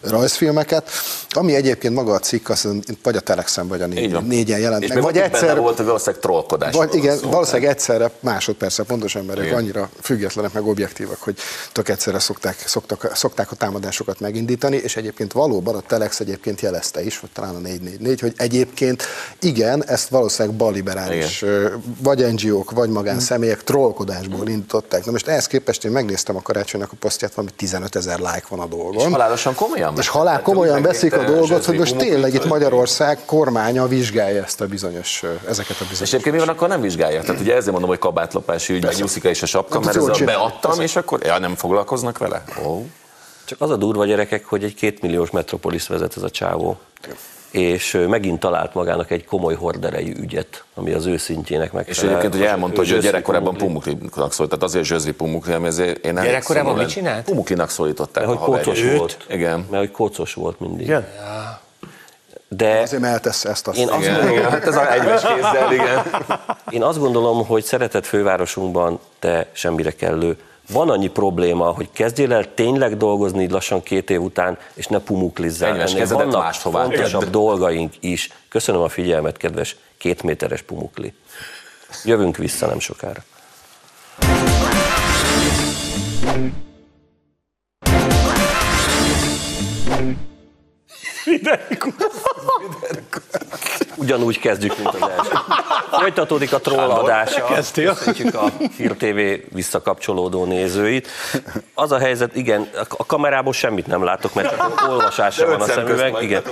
[0.00, 0.90] rajzfilmeket.
[1.30, 2.68] Ami egyébként maga a cikk, az
[3.02, 5.02] vagy a Telexen, vagy a négy, négyen jelent És meg.
[5.02, 6.74] Vagy egyszer, volt, hogy valószínűleg trollkodás.
[6.74, 9.56] vagy igen, valószínűleg egyszerre, másodpercre pontos emberek Igen.
[9.56, 11.36] annyira függetlenek, meg objektívak, hogy
[11.72, 17.04] tök egyszerre szokták, szoktak, szokták a támadásokat megindítani, és egyébként valóban a Telex egyébként jelezte
[17.04, 19.02] is, vagy talán a 444, hogy egyébként
[19.40, 21.68] igen, ezt valószínűleg balliberális, ö,
[22.02, 25.04] vagy NGO-k, vagy magánszemélyek trollkodásból indították.
[25.04, 28.60] Na most ehhez képest én megnéztem a karácsonynak a posztját, valami 15 ezer like van
[28.60, 29.06] a dolgon.
[29.06, 33.86] És halálosan komolyan És halál komolyan veszik a dolgot, hogy most tényleg itt Magyarország kormánya
[33.86, 36.12] vizsgálja ezt a bizonyos, ezeket a És bizonyos.
[36.12, 37.24] egyébként mi van, akkor nem vizsgálják.
[37.24, 40.20] Tehát ugye ezért mondom, hogy kabátlopási ügy, meg nyuszika és a sapka, Hát, mert ez
[40.20, 42.44] a beadtam, és akkor ja, nem foglalkoznak vele?
[42.64, 42.65] Ó.
[43.44, 46.78] Csak az a durva gyerekek, hogy egy kétmilliós metropolis vezet ez a csávó.
[47.50, 52.10] És megint talált magának egy komoly horderejű ügyet, ami az ő szintjének És megfelel.
[52.10, 53.94] egyébként ugye elmondta, hogy ő gyerekkorában Pumukli.
[53.94, 57.24] Pumuklinak szólt, tehát azért Zsözdi Pumukli, ami ezért én elég Gyerekkorában szomorú mit csinált?
[57.24, 59.16] Pumuklinak szólították Mert hogy kócos volt.
[59.28, 59.66] Igen.
[59.70, 60.86] Mert hogy kócos volt mindig.
[60.86, 61.06] Igen?
[62.48, 63.78] De Azért eltesz ezt azt.
[63.78, 66.02] Én azt, Igen, igen, hát ez a egyves kézzel, igen.
[66.70, 70.36] én azt gondolom, hogy szeretett fővárosunkban te semmire kellő.
[70.68, 74.98] Van annyi probléma, hogy kezdjél el tényleg dolgozni így lassan két év után, és ne
[74.98, 75.80] pumuklizzál.
[75.80, 78.30] Ennél vannak máshová fontosabb dolgaink is.
[78.48, 81.14] Köszönöm a figyelmet, kedves kétméteres pumukli.
[82.04, 83.24] Jövünk vissza nem sokára.
[93.96, 95.30] Ugyanúgy kezdjük, mint az első.
[95.90, 97.44] Folytatódik a troll adása.
[97.44, 97.94] Kezdtél?
[97.94, 98.44] Köszöntjük a
[98.76, 101.08] Hír TV visszakapcsolódó nézőit.
[101.74, 106.14] Az a helyzet, igen, a kamerából semmit nem látok, mert csak olvasásra van a szemüveg.
[106.20, 106.42] Igen.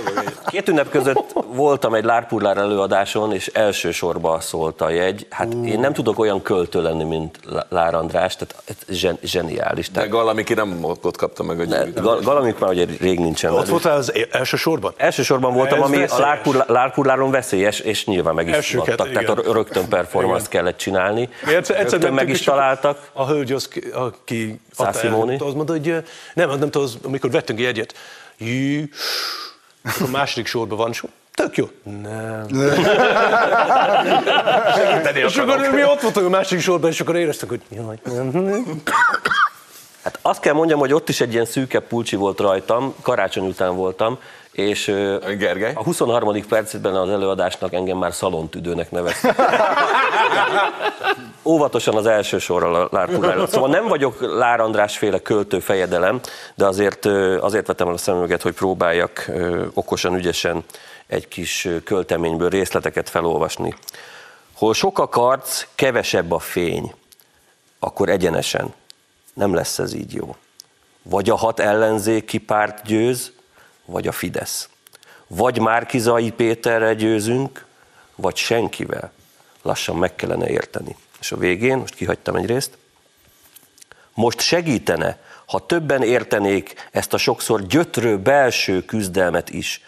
[0.47, 5.27] Két ünnep között voltam egy Lárpurlár előadáson, és elsősorban szólt a jegy.
[5.29, 8.55] Hát én nem tudok olyan költő lenni, mint Lár András, tehát
[8.89, 9.87] zsen, zseniális.
[9.87, 11.65] De Tehát, Galami ki nem ott kapta meg a.
[12.01, 14.93] Gal- Galamik már ugye rég nincsen Ott voltál az é- első sorban?
[14.97, 16.35] Elsősorban voltam, ami a
[16.67, 19.11] Lárpurláron veszélyes, és nyilván meg is Elsőket, tudtak.
[19.11, 19.51] Tehát igen.
[19.51, 21.29] a rögtön performance kellett csinálni.
[21.45, 23.09] Egyszer, egyszer Rögtön meg is találtak.
[23.13, 24.59] A hölgy, az, ki- aki
[24.99, 25.37] Simoni?
[25.39, 27.93] az mondta, hogy nem, nem tudom, amikor vettünk egy egyet,
[28.37, 28.83] jú,
[29.83, 31.69] akkor második sorban van, és tök jó.
[31.83, 32.45] Nem.
[35.15, 38.81] és akkor mi ott voltunk a második sorban, és akkor éreztük, hogy jaj, nem.
[40.05, 43.75] Hát azt kell mondjam, hogy ott is egy ilyen szűkebb pulcsi volt rajtam, karácsony után
[43.75, 44.19] voltam,
[44.51, 44.85] és
[45.37, 45.73] Gergely?
[45.73, 46.47] a 23.
[46.47, 49.35] percben az előadásnak engem már szalontüdőnek neveztek.
[51.43, 53.47] Óvatosan az első sorral Lárpurlára.
[53.47, 56.19] Szóval nem vagyok Lár András féle költő fejedelem,
[56.55, 57.05] de azért,
[57.39, 59.31] azért vettem el a szemüveget, hogy próbáljak
[59.73, 60.63] okosan, ügyesen
[61.07, 63.75] egy kis költeményből részleteket felolvasni.
[64.53, 66.93] Hol sok a karc, kevesebb a fény,
[67.79, 68.73] akkor egyenesen
[69.35, 70.35] nem lesz ez így jó.
[71.01, 73.31] Vagy a hat ellenzéki párt győz,
[73.85, 74.69] vagy a Fidesz.
[75.27, 77.65] Vagy Márkizai Péterre győzünk,
[78.15, 79.11] vagy senkivel.
[79.61, 80.95] Lassan meg kellene érteni.
[81.19, 82.77] És a végén, most kihagytam egy részt,
[84.13, 89.81] most segítene, ha többen értenék ezt a sokszor gyötrő belső küzdelmet is,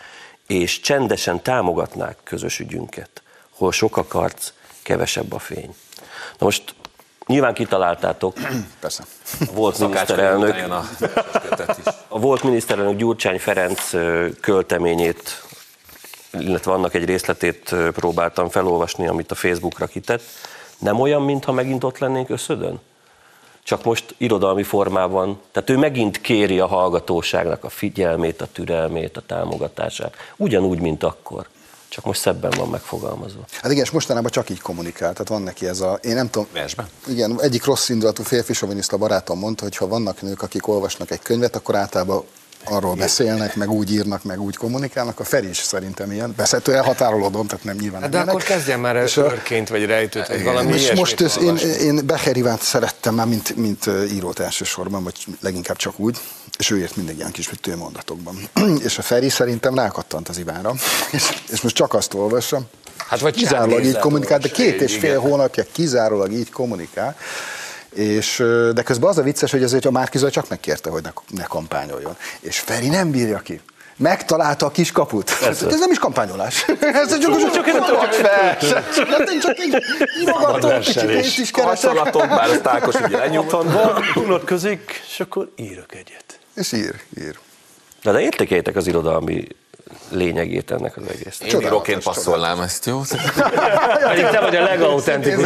[0.48, 5.76] és csendesen támogatnák közös ügyünket, hol sok a karc, kevesebb a fény.
[6.38, 6.76] Na most
[7.28, 8.38] nyilván kitaláltátok,
[8.80, 9.04] Persze.
[9.40, 10.84] a volt Szakács miniszterelnök, a
[12.08, 13.90] a volt miniszterelnök Gyurcsány Ferenc
[14.42, 15.44] költeményét,
[16.40, 20.22] illetve annak egy részletét próbáltam felolvasni, amit a Facebookra kitett.
[20.78, 22.80] Nem olyan, mintha megint ott lennénk összödön?
[23.64, 25.40] Csak most irodalmi formában.
[25.52, 30.16] Tehát ő megint kéri a hallgatóságnak a figyelmét, a türelmét, a támogatását.
[30.36, 31.48] Ugyanúgy, mint akkor.
[31.90, 33.42] Csak most szebben van megfogalmazva.
[33.62, 36.48] Hát igen, és mostanában csak így kommunikál, tehát van neki ez a, én nem tudom,
[36.54, 36.88] Versben?
[37.08, 41.22] igen, egyik rossz indulatú férfi soviniszta barátom mondta, hogy ha vannak nők, akik olvasnak egy
[41.22, 42.24] könyvet, akkor általában
[42.70, 45.20] arról beszélnek, meg úgy írnak, meg úgy kommunikálnak.
[45.20, 46.36] A Feri is szerintem ilyen.
[46.36, 48.02] Persze elhatárolódom, tehát nem nyilván.
[48.02, 48.34] Hát nem de ilyenek.
[48.34, 52.38] akkor kezdjen már És őrként, vagy rejtőt, vagy valami és most ez, én, én Becher
[52.38, 56.18] Ivánt szerettem már, mint, mint írót elsősorban, vagy leginkább csak úgy,
[56.58, 58.50] és ő írt mindig ilyen kis mondatokban.
[58.88, 60.74] és a Feri szerintem rákattant az Ivánra,
[61.12, 62.68] és, és most csak azt olvassam,
[63.08, 65.22] Hát vagy kizárólag így kommunikál, de két és fél Igen.
[65.22, 67.16] hónapja kizárólag így kommunikál,
[67.98, 71.44] és, de közben az a vicces, hogy azért a Márkizaj csak megkérte, hogy ne, ne
[71.44, 72.18] kampányoljon.
[72.40, 73.62] És Feri nem bírja ki.
[73.98, 75.32] Megtalálta a kis kaput.
[75.42, 76.66] Ez nem is kampányolás.
[76.80, 78.58] Ez csak, csak, csak, csak, fel.
[79.42, 79.84] Csak, így
[80.22, 81.52] írogatom, kicsit is keresek.
[81.52, 83.54] Karcsolatok, bár ezt Ákos ugye lenyomott.
[83.54, 86.40] Otthon van, unatkozik, és akkor írok egyet.
[86.56, 87.38] És ír, ír.
[88.04, 89.48] De, de értékeljétek az irodalmi
[90.10, 91.40] lényegét ennek az egész.
[91.54, 93.02] Én íróként passzolnám ezt, jó?
[94.00, 95.46] Pedig te vagy a legautentikus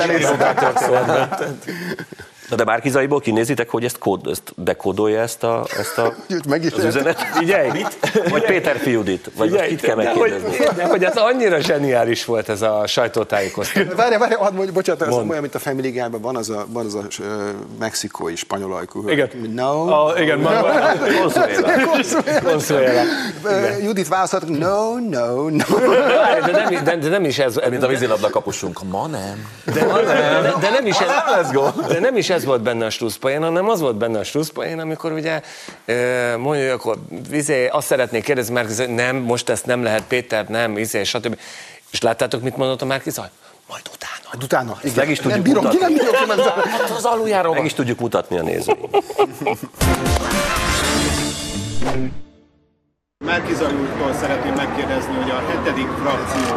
[2.51, 6.13] Na de Márkizaiból kinézitek, hogy ezt, kód, ezt dekódolja ezt, a, ezt a,
[6.49, 7.21] meg is az üzenet?
[7.21, 7.85] Figyelj,
[8.29, 9.31] Vagy Péter Fiudit?
[9.35, 10.57] Vagy most kit kell megkérdezni?
[10.75, 13.95] de hogy ez annyira zseniális volt ez a sajtótájékoztató.
[14.01, 16.85] Várj, várj, hadd mondj, bocsánat, ez olyan, mint a Family Guy-ban van az a, van
[16.85, 19.09] az a ö, mexikói spanyol ajkú.
[19.09, 19.29] Igen.
[19.53, 19.87] No.
[19.87, 20.63] A, igen, már,
[22.43, 23.01] Consuela.
[23.81, 25.79] Judit választott, no, no, no.
[26.45, 28.83] De nem, de, de nem is ez, Mint a vízilabda kapusunk.
[28.89, 29.47] Ma nem.
[29.65, 31.49] de, de, de, nem is ez,
[31.87, 35.11] de nem is ez volt benne a slusszpoén, hanem az volt benne a slusszpoén, amikor
[35.11, 35.41] ugye
[36.37, 36.97] mondja, hogy akkor
[37.31, 41.39] izé, azt szeretnék kérdezni Márki Zaj, nem, most ezt nem lehet, Péter, nem, izé, stb.
[41.91, 43.27] És láttátok, mit mondott a Márki Zaj?
[43.67, 44.23] Majd utána.
[44.31, 44.77] Majd utána.
[44.81, 44.95] Igen.
[44.95, 45.95] Meg is tudjuk nem bírom ki, mutatni.
[45.95, 46.49] nem bírom ki, mert
[46.79, 48.79] Hát az aluljáról Meg is tudjuk mutatni a nézőink.
[53.25, 56.55] Márkizaj úrtól szeretném megkérdezni, hogy a hetedik frakció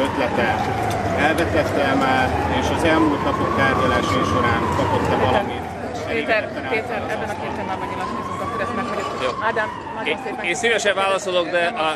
[0.00, 2.26] ötlete elvetette már,
[2.60, 5.64] és az elmúlt napok tárgyalásai során kapott-e valamit?
[6.12, 9.34] Péter, Péter, ebben a két témában nyilatkozunk, akkor ezt meghagyjuk.
[9.48, 11.88] Ádám, nagyon Én, szépen én szívesen válaszolok, de a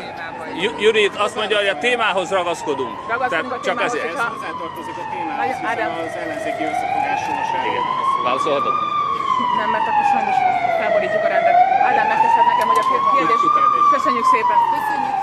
[0.62, 2.94] Ju- Judit azt mondja, hogy a témához ragaszkodunk.
[3.14, 4.06] Ragaszkodunk a csak témához, ezért.
[4.10, 5.90] hogyha- Hozzátartozik a témához, Ádám.
[5.90, 7.80] hiszen az ellenzéki összefogás sorsága.
[8.28, 8.74] Válaszolhatok?
[9.60, 10.36] Nem, mert akkor sajnos
[10.80, 11.56] felborítjuk a rendet.
[11.88, 13.40] Ádám, megteszed nekem, hogy a kérdés.
[13.94, 14.58] Köszönjük szépen.
[14.76, 15.19] Köszönjük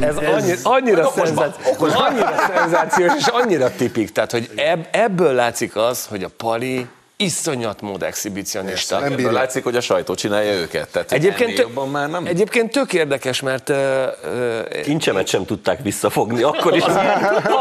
[0.00, 6.06] Ez annyira, annyira, szenzációs, annyira szenzációs, és annyira tipik, tehát hogy ebb, ebből látszik az,
[6.06, 6.86] hogy a Pali
[7.20, 8.98] iszonyat mód exhibicionista.
[8.98, 10.88] Nem Ebből látszik, hogy a sajtó csinálja őket.
[10.88, 12.26] Tehát Egyébként, tök, jobban már nem.
[12.26, 16.82] egyébként tök érdekes, mert ö, ö, Kincsemet sem tudták visszafogni, akkor is,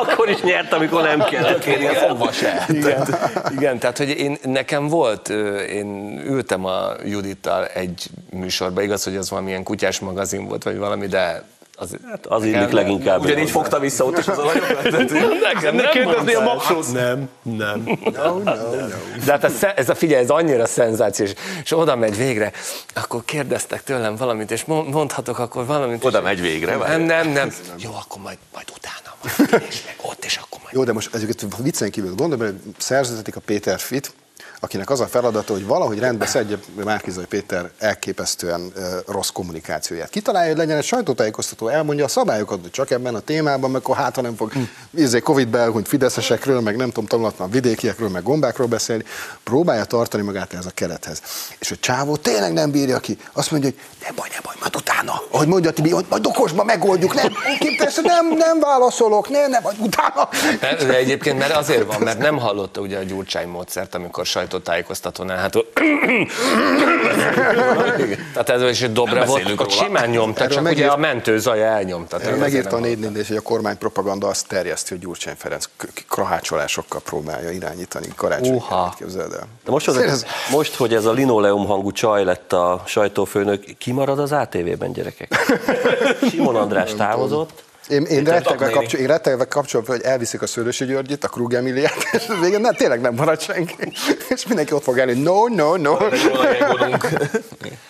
[0.02, 1.60] akkor is nyert, amikor nem kellett.
[1.60, 2.66] Kérni a fogva se.
[2.70, 3.08] igen,
[3.52, 5.30] igen, tehát hogy én, nekem volt,
[5.70, 11.08] én ültem a Judittal egy műsorba, igaz, hogy az valamilyen kutyás magazin volt, vagy valami,
[11.08, 11.44] de
[11.80, 13.22] az, Hát az illik leginkább.
[13.22, 14.82] Ugyanígy fogta vissza ott is az alajokat.
[14.82, 16.44] Tehát, nekem nem Kérdezni a mondtál.
[16.76, 16.94] mapsot?
[16.94, 17.98] Nem, nem.
[18.14, 18.88] No, no, no.
[19.26, 21.32] De hát ez, ez a figyelj, ez annyira szenzációs,
[21.64, 22.52] és oda megy végre,
[22.94, 26.06] akkor kérdeztek tőlem valamit, és mond- mondhatok akkor valamit.
[26.06, 27.52] Oda és- megy végre, Nem, nem, nem.
[27.78, 29.16] Jó, akkor majd, majd utána,
[29.50, 30.76] majd és meg ott, és akkor majd.
[30.76, 34.14] Jó, de most ezeket viccen kívül gondolom, hogy szerződtetik a Péter Fit,
[34.60, 38.74] akinek az a feladata, hogy valahogy rendbe szedje Márkizai Péter elképesztően
[39.08, 40.10] rossz kommunikációját.
[40.10, 43.96] Kitalálja, hogy legyen egy sajtótájékoztató, elmondja a szabályokat, hogy csak ebben a témában, mert akkor
[43.96, 44.52] hát, ha nem fog
[44.94, 49.04] izé, Covid-be elhunyt fideszesekről, meg nem tudom, tanulatlan vidékiekről, meg gombákról beszélni,
[49.44, 51.22] próbálja tartani magát ez a kerethez.
[51.60, 53.18] És a csávó tényleg nem bírja ki.
[53.34, 55.22] Azt mondja, hogy nem baj, nem baj, majd utána.
[55.32, 59.78] Ahogy mondja Tibi, hogy majd okosba megoldjuk, nem, képtelen, nem, nem válaszolok, nem, nem, majd
[59.80, 60.30] utána.
[60.60, 65.56] De egyébként mert azért van, mert nem hallotta ugye a Gyurcsány módszert, amikor sajtótájékoztatónál, hát
[65.56, 65.80] ott-
[68.34, 68.88] tehát ez is
[69.26, 69.84] beszélünk ott róla.
[69.84, 72.20] simán nyomta, Erről csak ugye megírt- a mentőzaja elnyomta.
[72.20, 75.36] Erről megírta a ezért nem 4 4 hogy a kormány propaganda azt terjeszti, hogy Gyurcsány
[75.38, 75.66] Ferenc
[76.10, 78.54] krahácsolásokkal próbálja irányítani karácsony.
[78.56, 78.94] Uha.
[78.98, 79.48] Képzeld el.
[79.66, 83.92] De most, hogy, Ez- most, hogy ez a linoleum hangú csaj lett a sajtófőnök, ki
[83.92, 85.36] marad az ATV-ben, gyerekek?
[86.30, 87.64] Simon András távozott.
[87.90, 92.08] Én, én rettegve, kapcsol, én rettegve kapcsolatban, hogy elviszik a Szőlősi Györgyit, a Krug Emiliát,
[92.18, 93.76] és végén nem, tényleg nem marad senki.
[94.36, 95.98] És mindenki ott fog állni, no, no, no.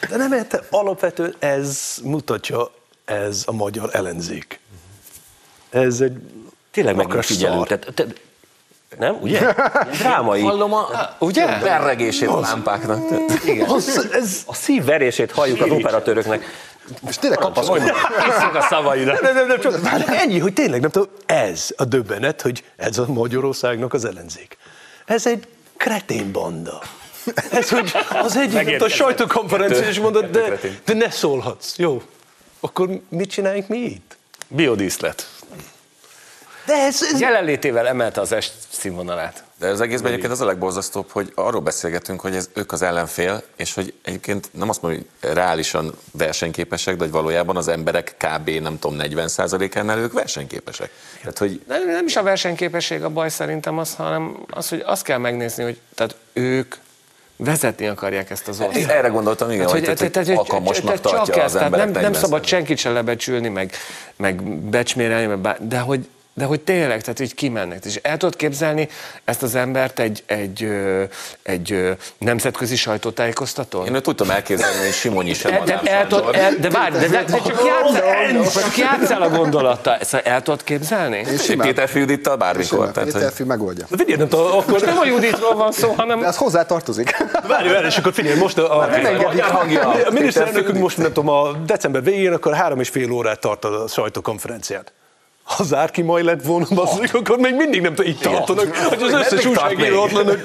[0.09, 2.71] De nem érte, alapvetően ez mutatja,
[3.05, 4.59] ez a magyar ellenzék.
[5.69, 6.17] Ez egy
[6.71, 7.67] Tényleg megint Makas figyelünk.
[7.67, 7.79] szar.
[7.79, 8.05] Tehát, te,
[8.97, 9.53] nem, ugye?
[9.91, 10.41] Drámai.
[10.41, 10.87] Hallom a
[11.19, 11.45] Ugye?
[11.45, 12.99] berregését a lámpáknak.
[13.45, 13.69] Igen.
[13.69, 16.43] az, ez, A szívverését halljuk az operatőröknek.
[17.07, 17.95] És tényleg kapaszkodnak.
[18.25, 19.19] Hiszek a szavaidra.
[19.21, 22.97] nem, nem, nem, csak már ennyi, hogy tényleg nem tudom, ez a döbbenet, hogy ez
[22.97, 24.57] a Magyarországnak az ellenzék.
[25.05, 25.47] Ez egy
[25.77, 26.81] kretén banda.
[27.51, 31.77] Ez, hogy az egyik a sajtókonferencia, és mondod, de, de ne szólhatsz.
[31.77, 32.01] Jó,
[32.59, 34.17] akkor mit csináljunk mi itt?
[34.47, 35.29] Biodíszlet.
[36.65, 39.43] De ez, ez Jelenlétével emelte az est színvonalát.
[39.59, 43.43] De az egészben egyébként az a legborzasztóbb, hogy arról beszélgetünk, hogy ez, ők az ellenfél,
[43.55, 48.49] és hogy egyébként nem azt mondom, hogy reálisan versenyképesek, de hogy valójában az emberek kb.
[48.49, 50.91] nem tudom, 40%-ánál ők versenyképesek.
[51.19, 55.03] Tehát, hogy Nem, nem is a versenyképesség a baj szerintem az, hanem az, hogy azt
[55.03, 56.75] kell megnézni, hogy tehát ők
[57.35, 58.89] vezetni akarják ezt az országot.
[58.89, 62.13] erre gondoltam, igen, hogy, hogy, hogy alkalmasnak csak tartja ez, az tehát emberek nem, nem
[62.13, 62.15] 40%.
[62.15, 63.71] szabad senkit se lebecsülni, meg,
[64.15, 66.07] meg becsmérelni, meg bár, de hogy
[66.37, 67.85] de hogy tényleg, tehát hogy kimennek.
[67.85, 68.89] És el tudod képzelni
[69.23, 70.67] ezt az embert egy, egy,
[71.43, 73.85] egy nemzetközi sajtótájékoztatón?
[73.85, 77.37] Én őt tudom elképzelni, hogy Simonyi sem El, de, el, de várj, de, de, de
[77.37, 79.95] csak játszál, csak játszál a gondolattal.
[79.95, 81.25] Ezt el tudod képzelni?
[81.57, 82.91] Péter Fűdittal bármikor.
[82.91, 83.85] Péter Fű megoldja.
[83.89, 87.15] de figyelj, nem tudom, akkor nem a Juditról van szó, hanem De ez hozzá tartozik.
[87.47, 88.89] Várj, várj, és akkor figyelj, most a, a,
[90.05, 93.87] a miniszterelnökünk most, nem tudom, a december végén, akkor három és fél órát tart a
[93.87, 94.93] sajtókonferenciát.
[95.47, 99.45] Ha Zárki majd lett volna, basszik, akkor még mindig nem itt tartanak, hogy az összes
[99.45, 100.39] újságíró ott lennek.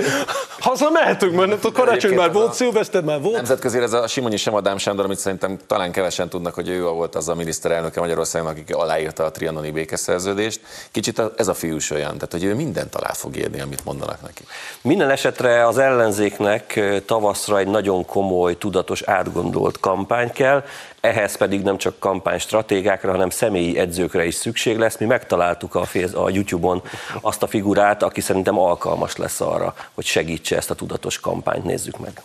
[0.58, 3.34] Haza mehetünk, mert nem tudom, karácsony már volt, a- szilveszter már volt.
[3.36, 7.28] Nemzetközi ez a Simonyi Semadám Sándor, amit szerintem talán kevesen tudnak, hogy ő volt az
[7.28, 10.60] a miniszterelnöke Magyarországnak, aki aláírta a trianoni békeszerződést.
[10.90, 14.22] Kicsit ez a fiú is olyan, tehát hogy ő mindent alá fog írni, amit mondanak
[14.22, 14.42] neki.
[14.82, 20.64] Minden esetre az ellenzéknek tavaszra egy nagyon komoly, tudatos, átgondolt kampány kell,
[21.02, 24.98] ehhez pedig nem csak kampánystratégákra, hanem személyi edzőkre is szükség lesz.
[24.98, 26.82] Mi megtaláltuk a, féz- a YouTube-on
[27.20, 31.64] azt a figurát, aki szerintem alkalmas lesz arra, hogy segítse ezt a tudatos kampányt.
[31.64, 32.22] Nézzük meg.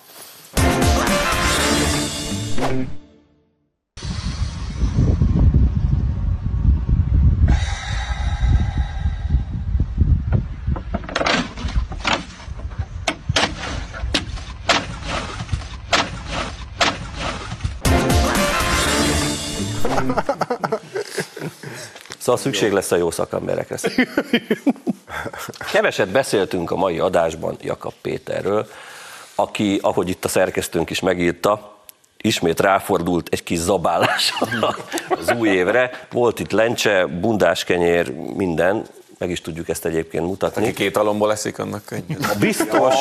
[22.28, 23.78] Szóval szükség lesz a jó szakemberekre.
[25.72, 28.68] Keveset beszéltünk a mai adásban Jakab Péterről,
[29.36, 31.76] aki, ahogy itt a szerkesztőnk is megírta,
[32.18, 34.76] ismét ráfordult egy kis zabálással
[35.20, 36.08] az új évre.
[36.12, 38.86] Volt itt lencse, bundáskenyér, minden,
[39.18, 40.64] meg is tudjuk ezt egyébként mutatni.
[40.64, 42.16] Aki két alomból eszik, annak könnyű.
[42.22, 42.96] A biztos,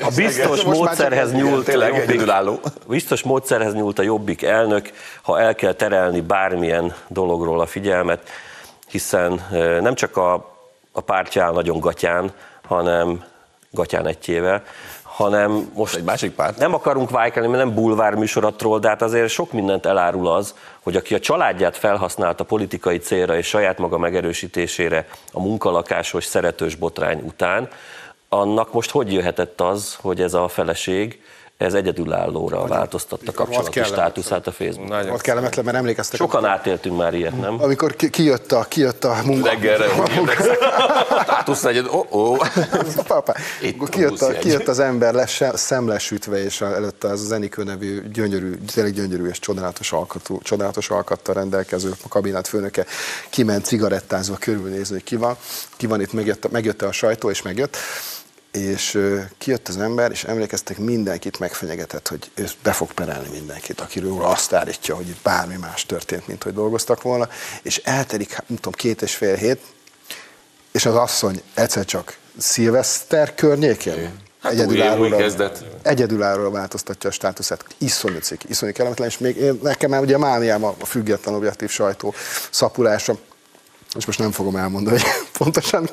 [0.00, 2.60] a biztos Most már csak módszerhez nyúlt a Tényleg jobbik, egyedülálló.
[2.86, 4.90] biztos módszerhez nyúlt a jobbik elnök,
[5.22, 8.28] ha el kell terelni bármilyen dologról a figyelmet,
[8.88, 9.46] hiszen
[9.80, 10.56] nem csak a,
[10.92, 12.32] a pártja áll nagyon gatyán,
[12.66, 13.24] hanem
[13.70, 14.62] gatyán egyével,
[15.18, 16.58] hanem most Egy másik párt?
[16.58, 20.96] nem akarunk vájkelni, mert nem bulvár műsoratról, de hát azért sok mindent elárul az, hogy
[20.96, 27.68] aki a családját felhasználta politikai célra és saját maga megerősítésére a munkalakásos, szeretős botrány után,
[28.28, 31.22] annak most hogy jöhetett az, hogy ez a feleség,
[31.58, 35.12] ez egyedülállóra változtatta kapcsolati státuszát a Facebook.
[35.12, 36.20] Ott kellemetlen, mert emlékeztek.
[36.20, 37.62] Sokan átéltünk már ilyet, nem?
[37.62, 39.48] Amikor ki- kijött a, kijött a munka...
[39.48, 39.86] Reggelre,
[41.22, 42.36] státusz negyed, ó, ó.
[43.90, 49.28] Kijött, a, kijött az ember les, szemlesütve, és előtte az Zenikő nevű gyönyörű, tényleg gyönyörű
[49.28, 52.86] és csodálatos, alkatú, csodálatos alkattal rendelkező a kabinet főnöke
[53.30, 55.36] kiment cigarettázva körülnézni, hogy ki van,
[55.76, 57.76] ki van itt, megjött, megjött a sajtó, és megjött,
[58.52, 58.98] és
[59.38, 64.28] kijött az ember, és emlékeztek, mindenkit megfenyegetett, hogy ő be fog perelni mindenkit, akiről róla
[64.28, 67.28] azt állítja, hogy itt bármi más történt, mint hogy dolgoztak volna,
[67.62, 69.60] és eltelik, hát, nem tudom, két és fél hét,
[70.72, 75.64] és az asszony egyszer csak szilveszter környékén Hát év, új egyedülállóra, kezdet.
[75.82, 77.64] egyedülállóra változtatja a státuszát.
[77.78, 82.14] Iszonyú cikk, iszonyú kellemetlen, és még én, nekem már ugye mániám a független objektív sajtó
[82.50, 83.18] szapulása,
[83.96, 85.88] és most nem fogom elmondani, hogy pontosan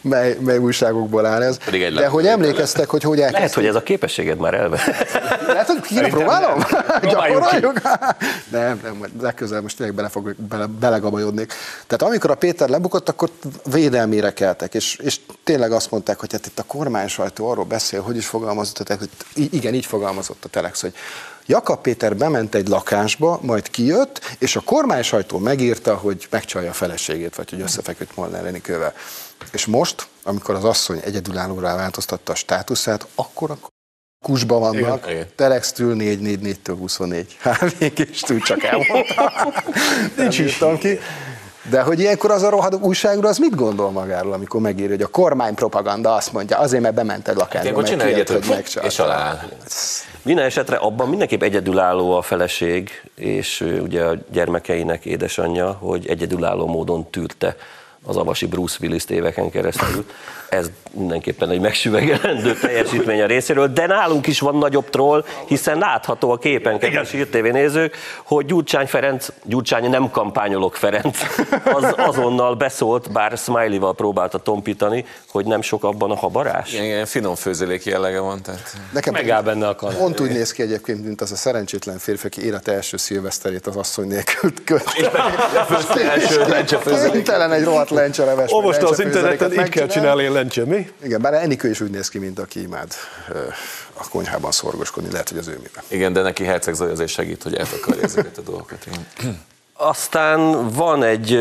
[0.00, 1.56] mely, mely újságokból áll ez.
[1.64, 3.58] Pedig egy De hogy emlékeztek, hogy hogy Lehet, elkezdték.
[3.58, 4.80] hogy ez a képességed már elve.
[5.46, 6.64] Lehet, hogy kéne próbálom?
[7.02, 7.82] Gyakoroljuk?
[8.50, 11.52] Nem, nem, majd legközelebb most tényleg bele fog, bele, belegabajodnék.
[11.86, 13.30] Tehát amikor a Péter lebukott, akkor
[13.72, 18.00] védelmére keltek, és, és tényleg azt mondták, hogy hát itt a kormány sajtó arról beszél,
[18.02, 20.92] hogy is fogalmazott Telex, hogy igen, így fogalmazott a Telex, hogy
[21.48, 26.72] Jakab Péter bement egy lakásba, majd kijött, és a kormány sajtó megírta, hogy megcsalja a
[26.72, 28.94] feleségét, vagy hogy összefeküdt Molnár Enikővel.
[29.52, 33.58] És most, amikor az asszony egyedülállóra változtatta a státuszát, akkor a
[34.24, 35.26] kusba vannak, Igen.
[35.34, 37.36] Telextől 444-től 24.
[37.40, 39.26] Hát mégis túl csak elmondtam.
[40.16, 40.98] Nincs is ki.
[41.70, 45.06] De hogy ilyenkor az a rohadt újságúr az mit gondol magáról, amikor megírja, hogy a
[45.06, 48.88] kormány propaganda azt mondja, azért, mert bement egy lakásba, Ilyenkor meg egyet, hogy megcsalta.
[48.88, 49.38] és alááll.
[50.22, 57.10] Minden esetre abban mindenképp egyedülálló a feleség, és ugye a gyermekeinek édesanyja, hogy egyedülálló módon
[57.10, 57.56] tűrte
[58.08, 60.04] az avasi Bruce Willis éveken keresztül.
[60.48, 66.30] Ez mindenképpen egy megsüvegelendő teljesítmény a részéről, de nálunk is van nagyobb troll, hiszen látható
[66.30, 71.18] a képen, kedves nézők, hogy Gyurcsány Ferenc, Gyurcsány nem kampányolok Ferenc,
[71.64, 76.72] az azonnal beszólt, bár Smiley-val próbálta tompítani, hogy nem sok abban a habarás.
[76.72, 79.96] Ilyen, ilyen finom főzélék jellege van, tehát Nekem Megáll benne a kanál.
[79.96, 83.76] Pont úgy néz ki egyébként, mint az a szerencsétlen férfi, aki élete első szilveszterét az
[83.76, 84.84] asszony nélkül költ.
[85.98, 86.44] első
[87.52, 87.90] egy rohadt
[88.36, 90.90] meg most az interneten így kell csinálni egy lencse, mi?
[91.02, 92.92] Igen, bár Enikő is úgy néz ki, mint aki imád
[93.92, 95.82] a konyhában szorgoskodni, lehet, hogy az ő mivel.
[95.88, 98.78] Igen, de neki Herceg Zoli azért segít, hogy eltakarja ezeket a dolgokat.
[98.86, 99.40] Igen.
[99.72, 101.38] Aztán van egy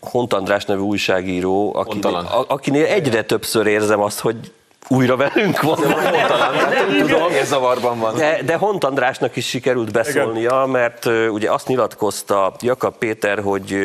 [0.00, 2.24] Hont András nevű újságíró, akinél, Hontalan.
[2.24, 4.52] a- akinél egyre többször érzem azt, hogy
[4.88, 5.76] újra velünk van.
[5.80, 8.16] Talán, hát tudom, ez zavarban van.
[8.16, 13.76] De, de Hont Andrásnak is sikerült beszólnia, mert ugye azt nyilatkozta Jakab Péter, hogy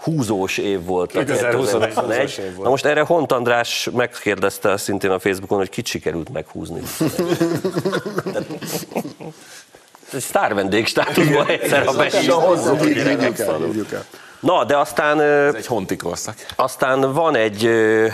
[0.00, 1.16] húzós év volt.
[1.16, 2.18] a 2021 2021.
[2.18, 2.62] húzós év volt.
[2.64, 6.80] Na most erre Hont András megkérdezte szintén a Facebookon, hogy kit sikerült meghúzni.
[10.12, 12.04] Egy sztár vendég státuszban egyszer, ha
[13.92, 14.04] el.
[14.40, 15.20] Na, de aztán...
[15.20, 16.34] Ez egy honti korszak.
[16.56, 17.68] Aztán van egy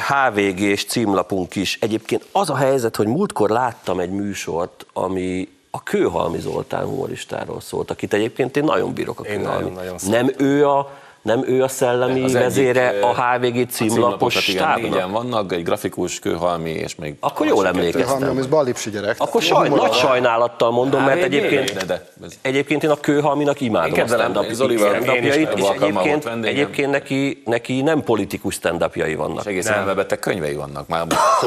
[0.08, 1.78] HVG-s címlapunk is.
[1.80, 7.90] Egyébként az a helyzet, hogy múltkor láttam egy műsort, ami a Kőhalmi Zoltán humoristáról szólt,
[7.90, 9.62] akit egyébként én nagyon bírok a Én Kőhalmi.
[9.62, 10.90] nagyon-nagyon nem ő a
[11.24, 14.90] nem ő a szellemi Az egyik, vezére ö, a HVG címlapos igen, stábnak?
[14.90, 17.14] négyen vannak, egy grafikus, kőhalmi, és még...
[17.20, 18.38] Akkor jól emlékeztem.
[18.38, 19.16] Ez balipsi gyerek.
[19.18, 22.08] Akkor saj, nagy sajnálattal mondom, mert egyébként, De,
[22.42, 28.02] egyébként én a Kőhalminak imádom Én a stand-up is és egyébként, egyébként neki, neki nem
[28.02, 29.40] politikus stand-upjai vannak.
[29.40, 31.06] És egészen elmebeteg könyvei vannak, már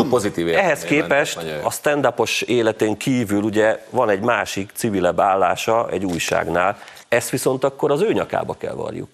[0.09, 6.77] pozitív Ehhez képest a stand-upos életén kívül ugye van egy másik civilebb állása egy újságnál,
[7.07, 9.09] ezt viszont akkor az ő nyakába kell varjuk.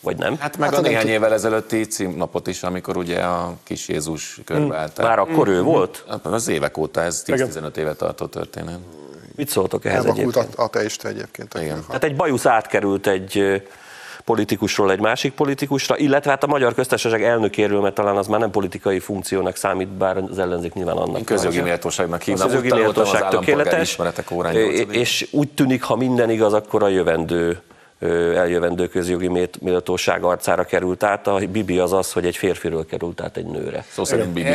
[0.00, 0.36] Vagy nem?
[0.38, 4.98] Hát meg Hát a néhány évvel ezelőtti címnapot is, amikor ugye a kis Jézus körbeállt.
[5.02, 6.04] Már akkor ő volt?
[6.22, 8.78] Az évek óta, ez 10-15 éve tartó történet.
[9.36, 10.54] Mit szóltok ehhez Elvakult egyébként?
[10.58, 11.54] a- ateista egyébként.
[11.54, 11.84] Igen.
[11.86, 13.62] Tehát egy bajusz átkerült egy
[14.24, 18.50] politikusról egy másik politikusra, illetve hát a Magyar Köztársaság elnökéről, mert talán az már nem
[18.50, 21.24] politikai funkciónak számít, bár az ellenzék nyilván annak.
[21.24, 22.46] Közjogi méltóságnak hívnám.
[22.46, 24.96] az méltóság tökéletes, ismeretek órán Ö, nyolcadik.
[24.96, 27.60] és úgy tűnik, ha minden igaz, akkor a jövendő
[28.36, 31.26] eljövendő közjogi méltóság arcára került át.
[31.26, 33.84] A Bibi az az, hogy egy férfiről került át egy nőre.
[33.92, 34.54] Szó szerint Bibi.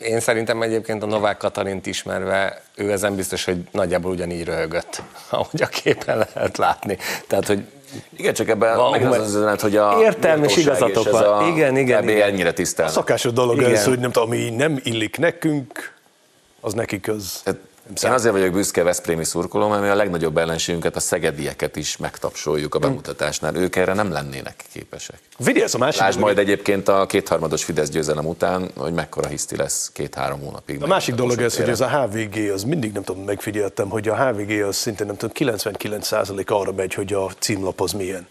[0.00, 5.62] Én szerintem egyébként a Novák Katalint ismerve, ő ezen biztos, hogy nagyjából ugyanígy röhögött, ahogy
[5.62, 6.98] a képen lehet látni.
[7.26, 7.64] Tehát, hogy
[8.16, 11.22] Igen, csak ebben Van, meg az az üzenet, hogy a Értelmes igazatok van.
[11.22, 12.28] a Igen, igen, igen.
[12.28, 12.88] ennyire tisztel.
[12.88, 13.70] Szakásos dolog Igen.
[13.74, 15.92] ez, hogy nem tudom, ami nem illik nekünk,
[16.60, 17.40] az nekik az.
[17.44, 17.60] Tehát
[18.04, 22.74] Én azért vagyok büszke Veszprémi szurkoló, mert mi a legnagyobb ellenségünket, a szegedieket is megtapsoljuk
[22.74, 23.54] a bemutatásnál.
[23.54, 25.18] Ők erre nem lennének képesek.
[25.38, 29.90] Vigyázz a másik Lásd majd egyébként a kétharmados Fidesz győzelem után, hogy mekkora hiszti lesz
[29.92, 30.82] két-három hónapig.
[30.82, 34.08] A másik dolog ez, hogy ez ez a HVG, az mindig nem tudom, megfigyeltem, hogy
[34.08, 38.26] a HVG az szinte nem tudom, 99% arra megy, hogy a címlap az milyen.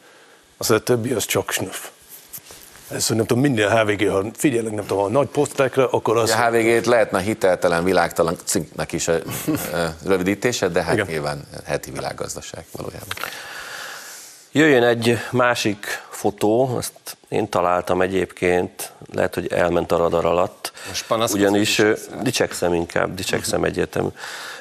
[0.58, 1.90] Az a többi az csak snöf.
[2.92, 6.30] Ez, hogy nem tudom, minden HVG, ha figyelek, nem tudom, a nagy posztekre, akkor az...
[6.30, 11.06] A HVG-t lehetne hiteltelen, világtalan cikknek is a, a rövidítése, de hát Igen.
[11.06, 13.16] nyilván heti világgazdaság valójában.
[14.52, 20.72] Jöjjön egy másik fotó, ezt én találtam egyébként, lehet, hogy elment a radar alatt.
[20.88, 21.82] Most Ugyanis
[22.22, 24.10] dicsekszem inkább, dicsekszem egyértelmű.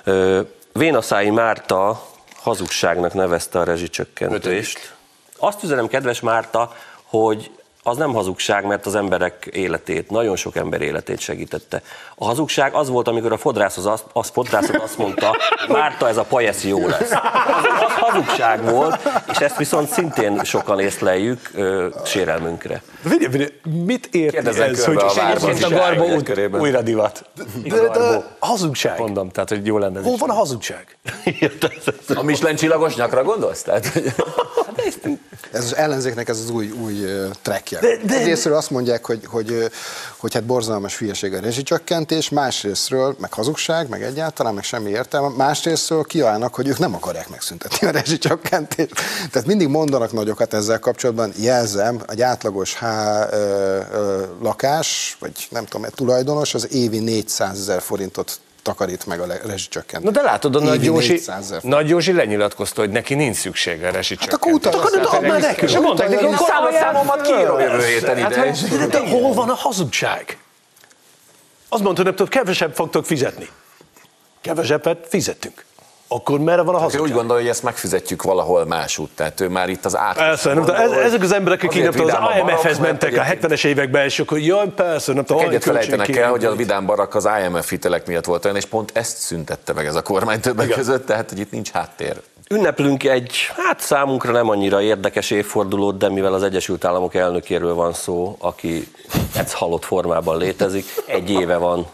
[0.05, 0.41] Ö,
[0.73, 4.95] Vénaszái Márta hazugságnak nevezte a rezsicsökkentést.
[5.39, 7.51] Azt üzenem, kedves Márta, hogy
[7.87, 11.83] az nem hazugság, mert az emberek életét, nagyon sok ember életét segítette.
[12.15, 15.37] A hazugság az volt, amikor a fodrász az, azt, az fodrászod azt mondta,
[15.69, 17.11] Márta, ez a pajesz jó lesz.
[17.11, 18.99] Az, az hazugság volt,
[19.31, 22.83] és ezt viszont szintén sokan észleljük ö, sérelmünkre.
[23.03, 23.53] Figyelj, figyelj,
[23.85, 27.25] mit ért Kérdezzen ez, hogy a várban egyébként a garba út, újra divat.
[27.65, 28.99] de, de, hazugság.
[28.99, 29.99] Mondom, tehát, hogy jó lenne.
[29.99, 30.97] ez Hol van a hazugság?
[32.15, 33.63] A Michelin csillagos nyakra gondolsz?
[33.63, 34.13] Tehát, hogy-
[35.53, 37.31] Ez az ellenzéknek ez az új, új uh,
[37.79, 37.97] trackje.
[37.97, 39.71] De- de- Egyrésztről azt mondják, hogy, hogy,
[40.17, 46.03] hogy hát borzalmas hülyeség a rezsicsökkentés, másrésztről meg hazugság, meg egyáltalán, meg semmi értelme, másrésztről
[46.03, 48.95] kiállnak, hogy ők nem akarják megszüntetni a rezsicsökkentést.
[49.31, 55.65] Tehát mindig mondanak nagyokat ezzel kapcsolatban, jelzem, egy átlagos H ö, ö, lakás, vagy nem
[55.65, 60.11] tudom, egy tulajdonos, az évi 400 ezer forintot takarít meg a rezsicsökkentés.
[60.13, 63.89] Na de látod, a Nagy Józsi, 400 ezer Nagy Józsi lenyilatkozta, hogy neki nincs szüksége
[63.89, 65.71] a Hát akkor utalj, Akkor akkor add már nekünk.
[65.71, 68.47] És mondták neki, hogy Számlaszámomat kiírom jövő héten Hát, ide.
[68.47, 70.39] és- De, hol van a hazugság?
[71.69, 73.49] Azt mondta, hogy kevesebb fogtok fizetni.
[74.41, 75.65] Kevesebbet fizettünk.
[76.09, 77.07] Akkor merre van a Ő hazugság?
[77.07, 80.17] úgy gondolja, hogy ezt megfizetjük valahol másút, tehát ő már itt az át.
[80.17, 83.65] Persze, nem ez, ezek az emberek, akik nem tudom, az IMF-hez mentek a mert 70-es
[83.65, 86.55] években, és akkor jaj, persze, nem tudom, Egyet felejtenek el, hogy a.
[86.55, 90.03] Vidám Barak az IMF hitelek miatt volt olyan, és pont ezt szüntette meg ez a
[90.03, 92.21] kormány többek között, tehát hogy itt nincs háttér.
[92.51, 97.93] Ünneplünk egy, hát számunkra nem annyira érdekes évfordulót, de mivel az Egyesült Államok elnökéről van
[97.93, 98.89] szó, aki
[99.37, 101.87] ez halott formában létezik, egy éve van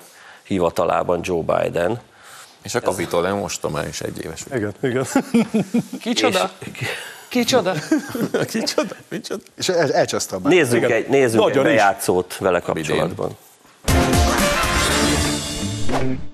[0.43, 2.01] hivatalában Joe Biden.
[2.63, 4.45] És a Kapitol mostom is egy éves.
[4.55, 5.07] Igen, igen.
[6.01, 6.51] Kicsoda?
[6.59, 6.89] És
[7.29, 7.75] Kicsoda?
[8.53, 8.95] Kicsoda?
[9.09, 9.43] Micsoda?
[9.57, 10.53] És el, elcseszte a bár.
[10.53, 11.71] nézzük egy, nézzünk egy Nagyon is.
[11.73, 13.37] bejátszót vele kapcsolatban.
[15.91, 16.32] ABC,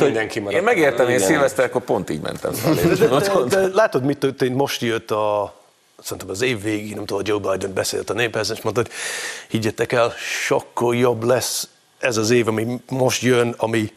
[0.00, 0.58] hogy Mindenki maradt.
[0.58, 2.52] Én megértem, én szilveszterkor pont így mentem.
[2.74, 4.56] De, de, de, látod, mit történt?
[4.56, 5.54] Most jött a,
[6.02, 8.90] szerintem az év végig, nem tudom, Joe Biden beszélt a néphez, és mondta, hogy
[9.48, 10.12] higgyetek el,
[10.46, 13.92] sokkal jobb lesz ez az év, ami most jön, ami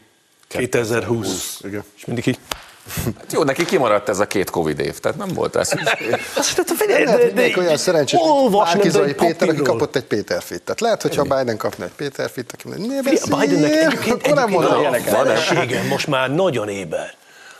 [0.46, 1.60] 2020.
[1.64, 1.84] Igen.
[1.96, 2.38] És mindig így,
[3.04, 5.70] Hát jó, neki kimaradt ez a két Covid év, tehát nem volt ez.
[6.36, 10.42] azt mondta, figyelj, Lehet, hogy mindenki olyan szerencsés, hogy de Péter, aki kapott egy Péter
[10.42, 10.62] Fit.
[10.62, 15.06] Tehát lehet, hogyha Biden kapna egy Péter Fit, aki mondja, ne Figyelj, Bidennek egyébként, egyébként
[15.06, 17.14] a feleségem most már nagyon éber.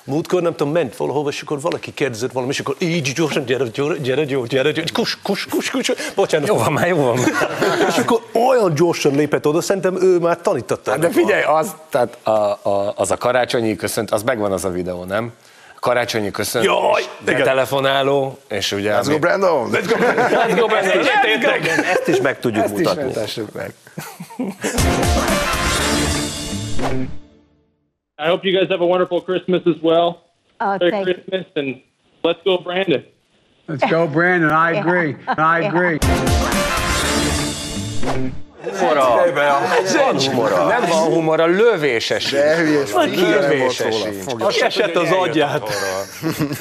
[0.07, 3.65] Múltkor nem tudom, ment valahova, és akkor valaki kérdezett valami, és akkor így gyorsan, gyere,
[3.65, 6.49] gyere, gyere, gyere, gyere, gyere, kus, kus, kus, kus, bocsánat.
[6.49, 7.29] Jó van már, jó van már.
[7.91, 10.91] És akkor olyan gyorsan lépett oda, szerintem ő már tanította.
[10.91, 14.71] Hát De figyelj, az, tehát a, a, az a karácsonyi köszönt, az megvan az a
[14.71, 15.33] videó, nem?
[15.81, 18.99] Karácsonyi köszönt, Jaj, és telefonáló, és ugye...
[19.01, 19.71] Let's go, Brandon!
[19.73, 20.91] Let's go, Let's go, Brandon.
[20.91, 21.67] Egyetértek.
[21.67, 23.03] Ezt is meg tudjuk Ezt is mutatni.
[23.03, 23.75] mutassuk meg.
[28.25, 30.23] I hope you guys have a wonderful Christmas as well.
[30.59, 31.15] Oh, Merry thank you.
[31.15, 31.83] Christmas and
[32.23, 33.05] let's go, Brandon.
[33.69, 34.51] Let's go, Brandon.
[34.51, 35.17] I agree.
[35.37, 35.99] I agree.
[38.63, 39.05] Humora.
[39.93, 40.67] Van humora.
[40.67, 42.31] Nem van humor, a lövéses.
[42.31, 43.95] De nem volt Lövéses
[44.49, 45.69] Kiesett tudja, az agyát.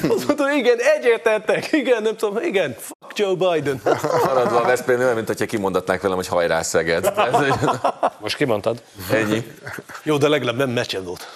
[0.08, 3.80] Azt mondta, igen, egyetértek, igen, nem tudom, igen, fuck Joe Biden.
[4.26, 7.04] Maradva a Veszprém, olyan, mint hogyha kimondatnák velem, hogy hajrá Szeged.
[7.04, 7.34] Ez,
[8.20, 8.82] Most kimondtad?
[9.12, 9.42] ennyi.
[10.02, 11.28] Jó, de legalább nem meccsendót.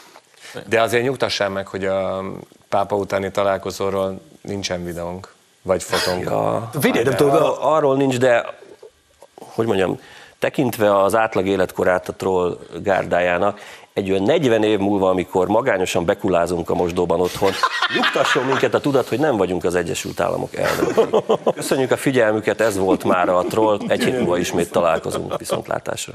[0.66, 2.22] De azért nyugtassál meg, hogy a
[2.68, 6.24] pápa utáni találkozóról nincsen videónk, vagy fotónk.
[6.24, 6.70] Ja,
[7.16, 8.54] tudom, arról, arról nincs, de
[9.34, 10.00] hogy mondjam,
[10.38, 13.60] tekintve az átlag életkorát a troll gárdájának,
[13.92, 17.52] egy olyan 40 év múlva, amikor magányosan bekulázunk a mosdóban otthon,
[17.96, 21.04] nyugtasson minket a tudat, hogy nem vagyunk az Egyesült Államok elnökei.
[21.54, 26.12] Köszönjük a figyelmüket, ez volt már a troll, egy hét múlva ismét találkozunk, viszontlátásra.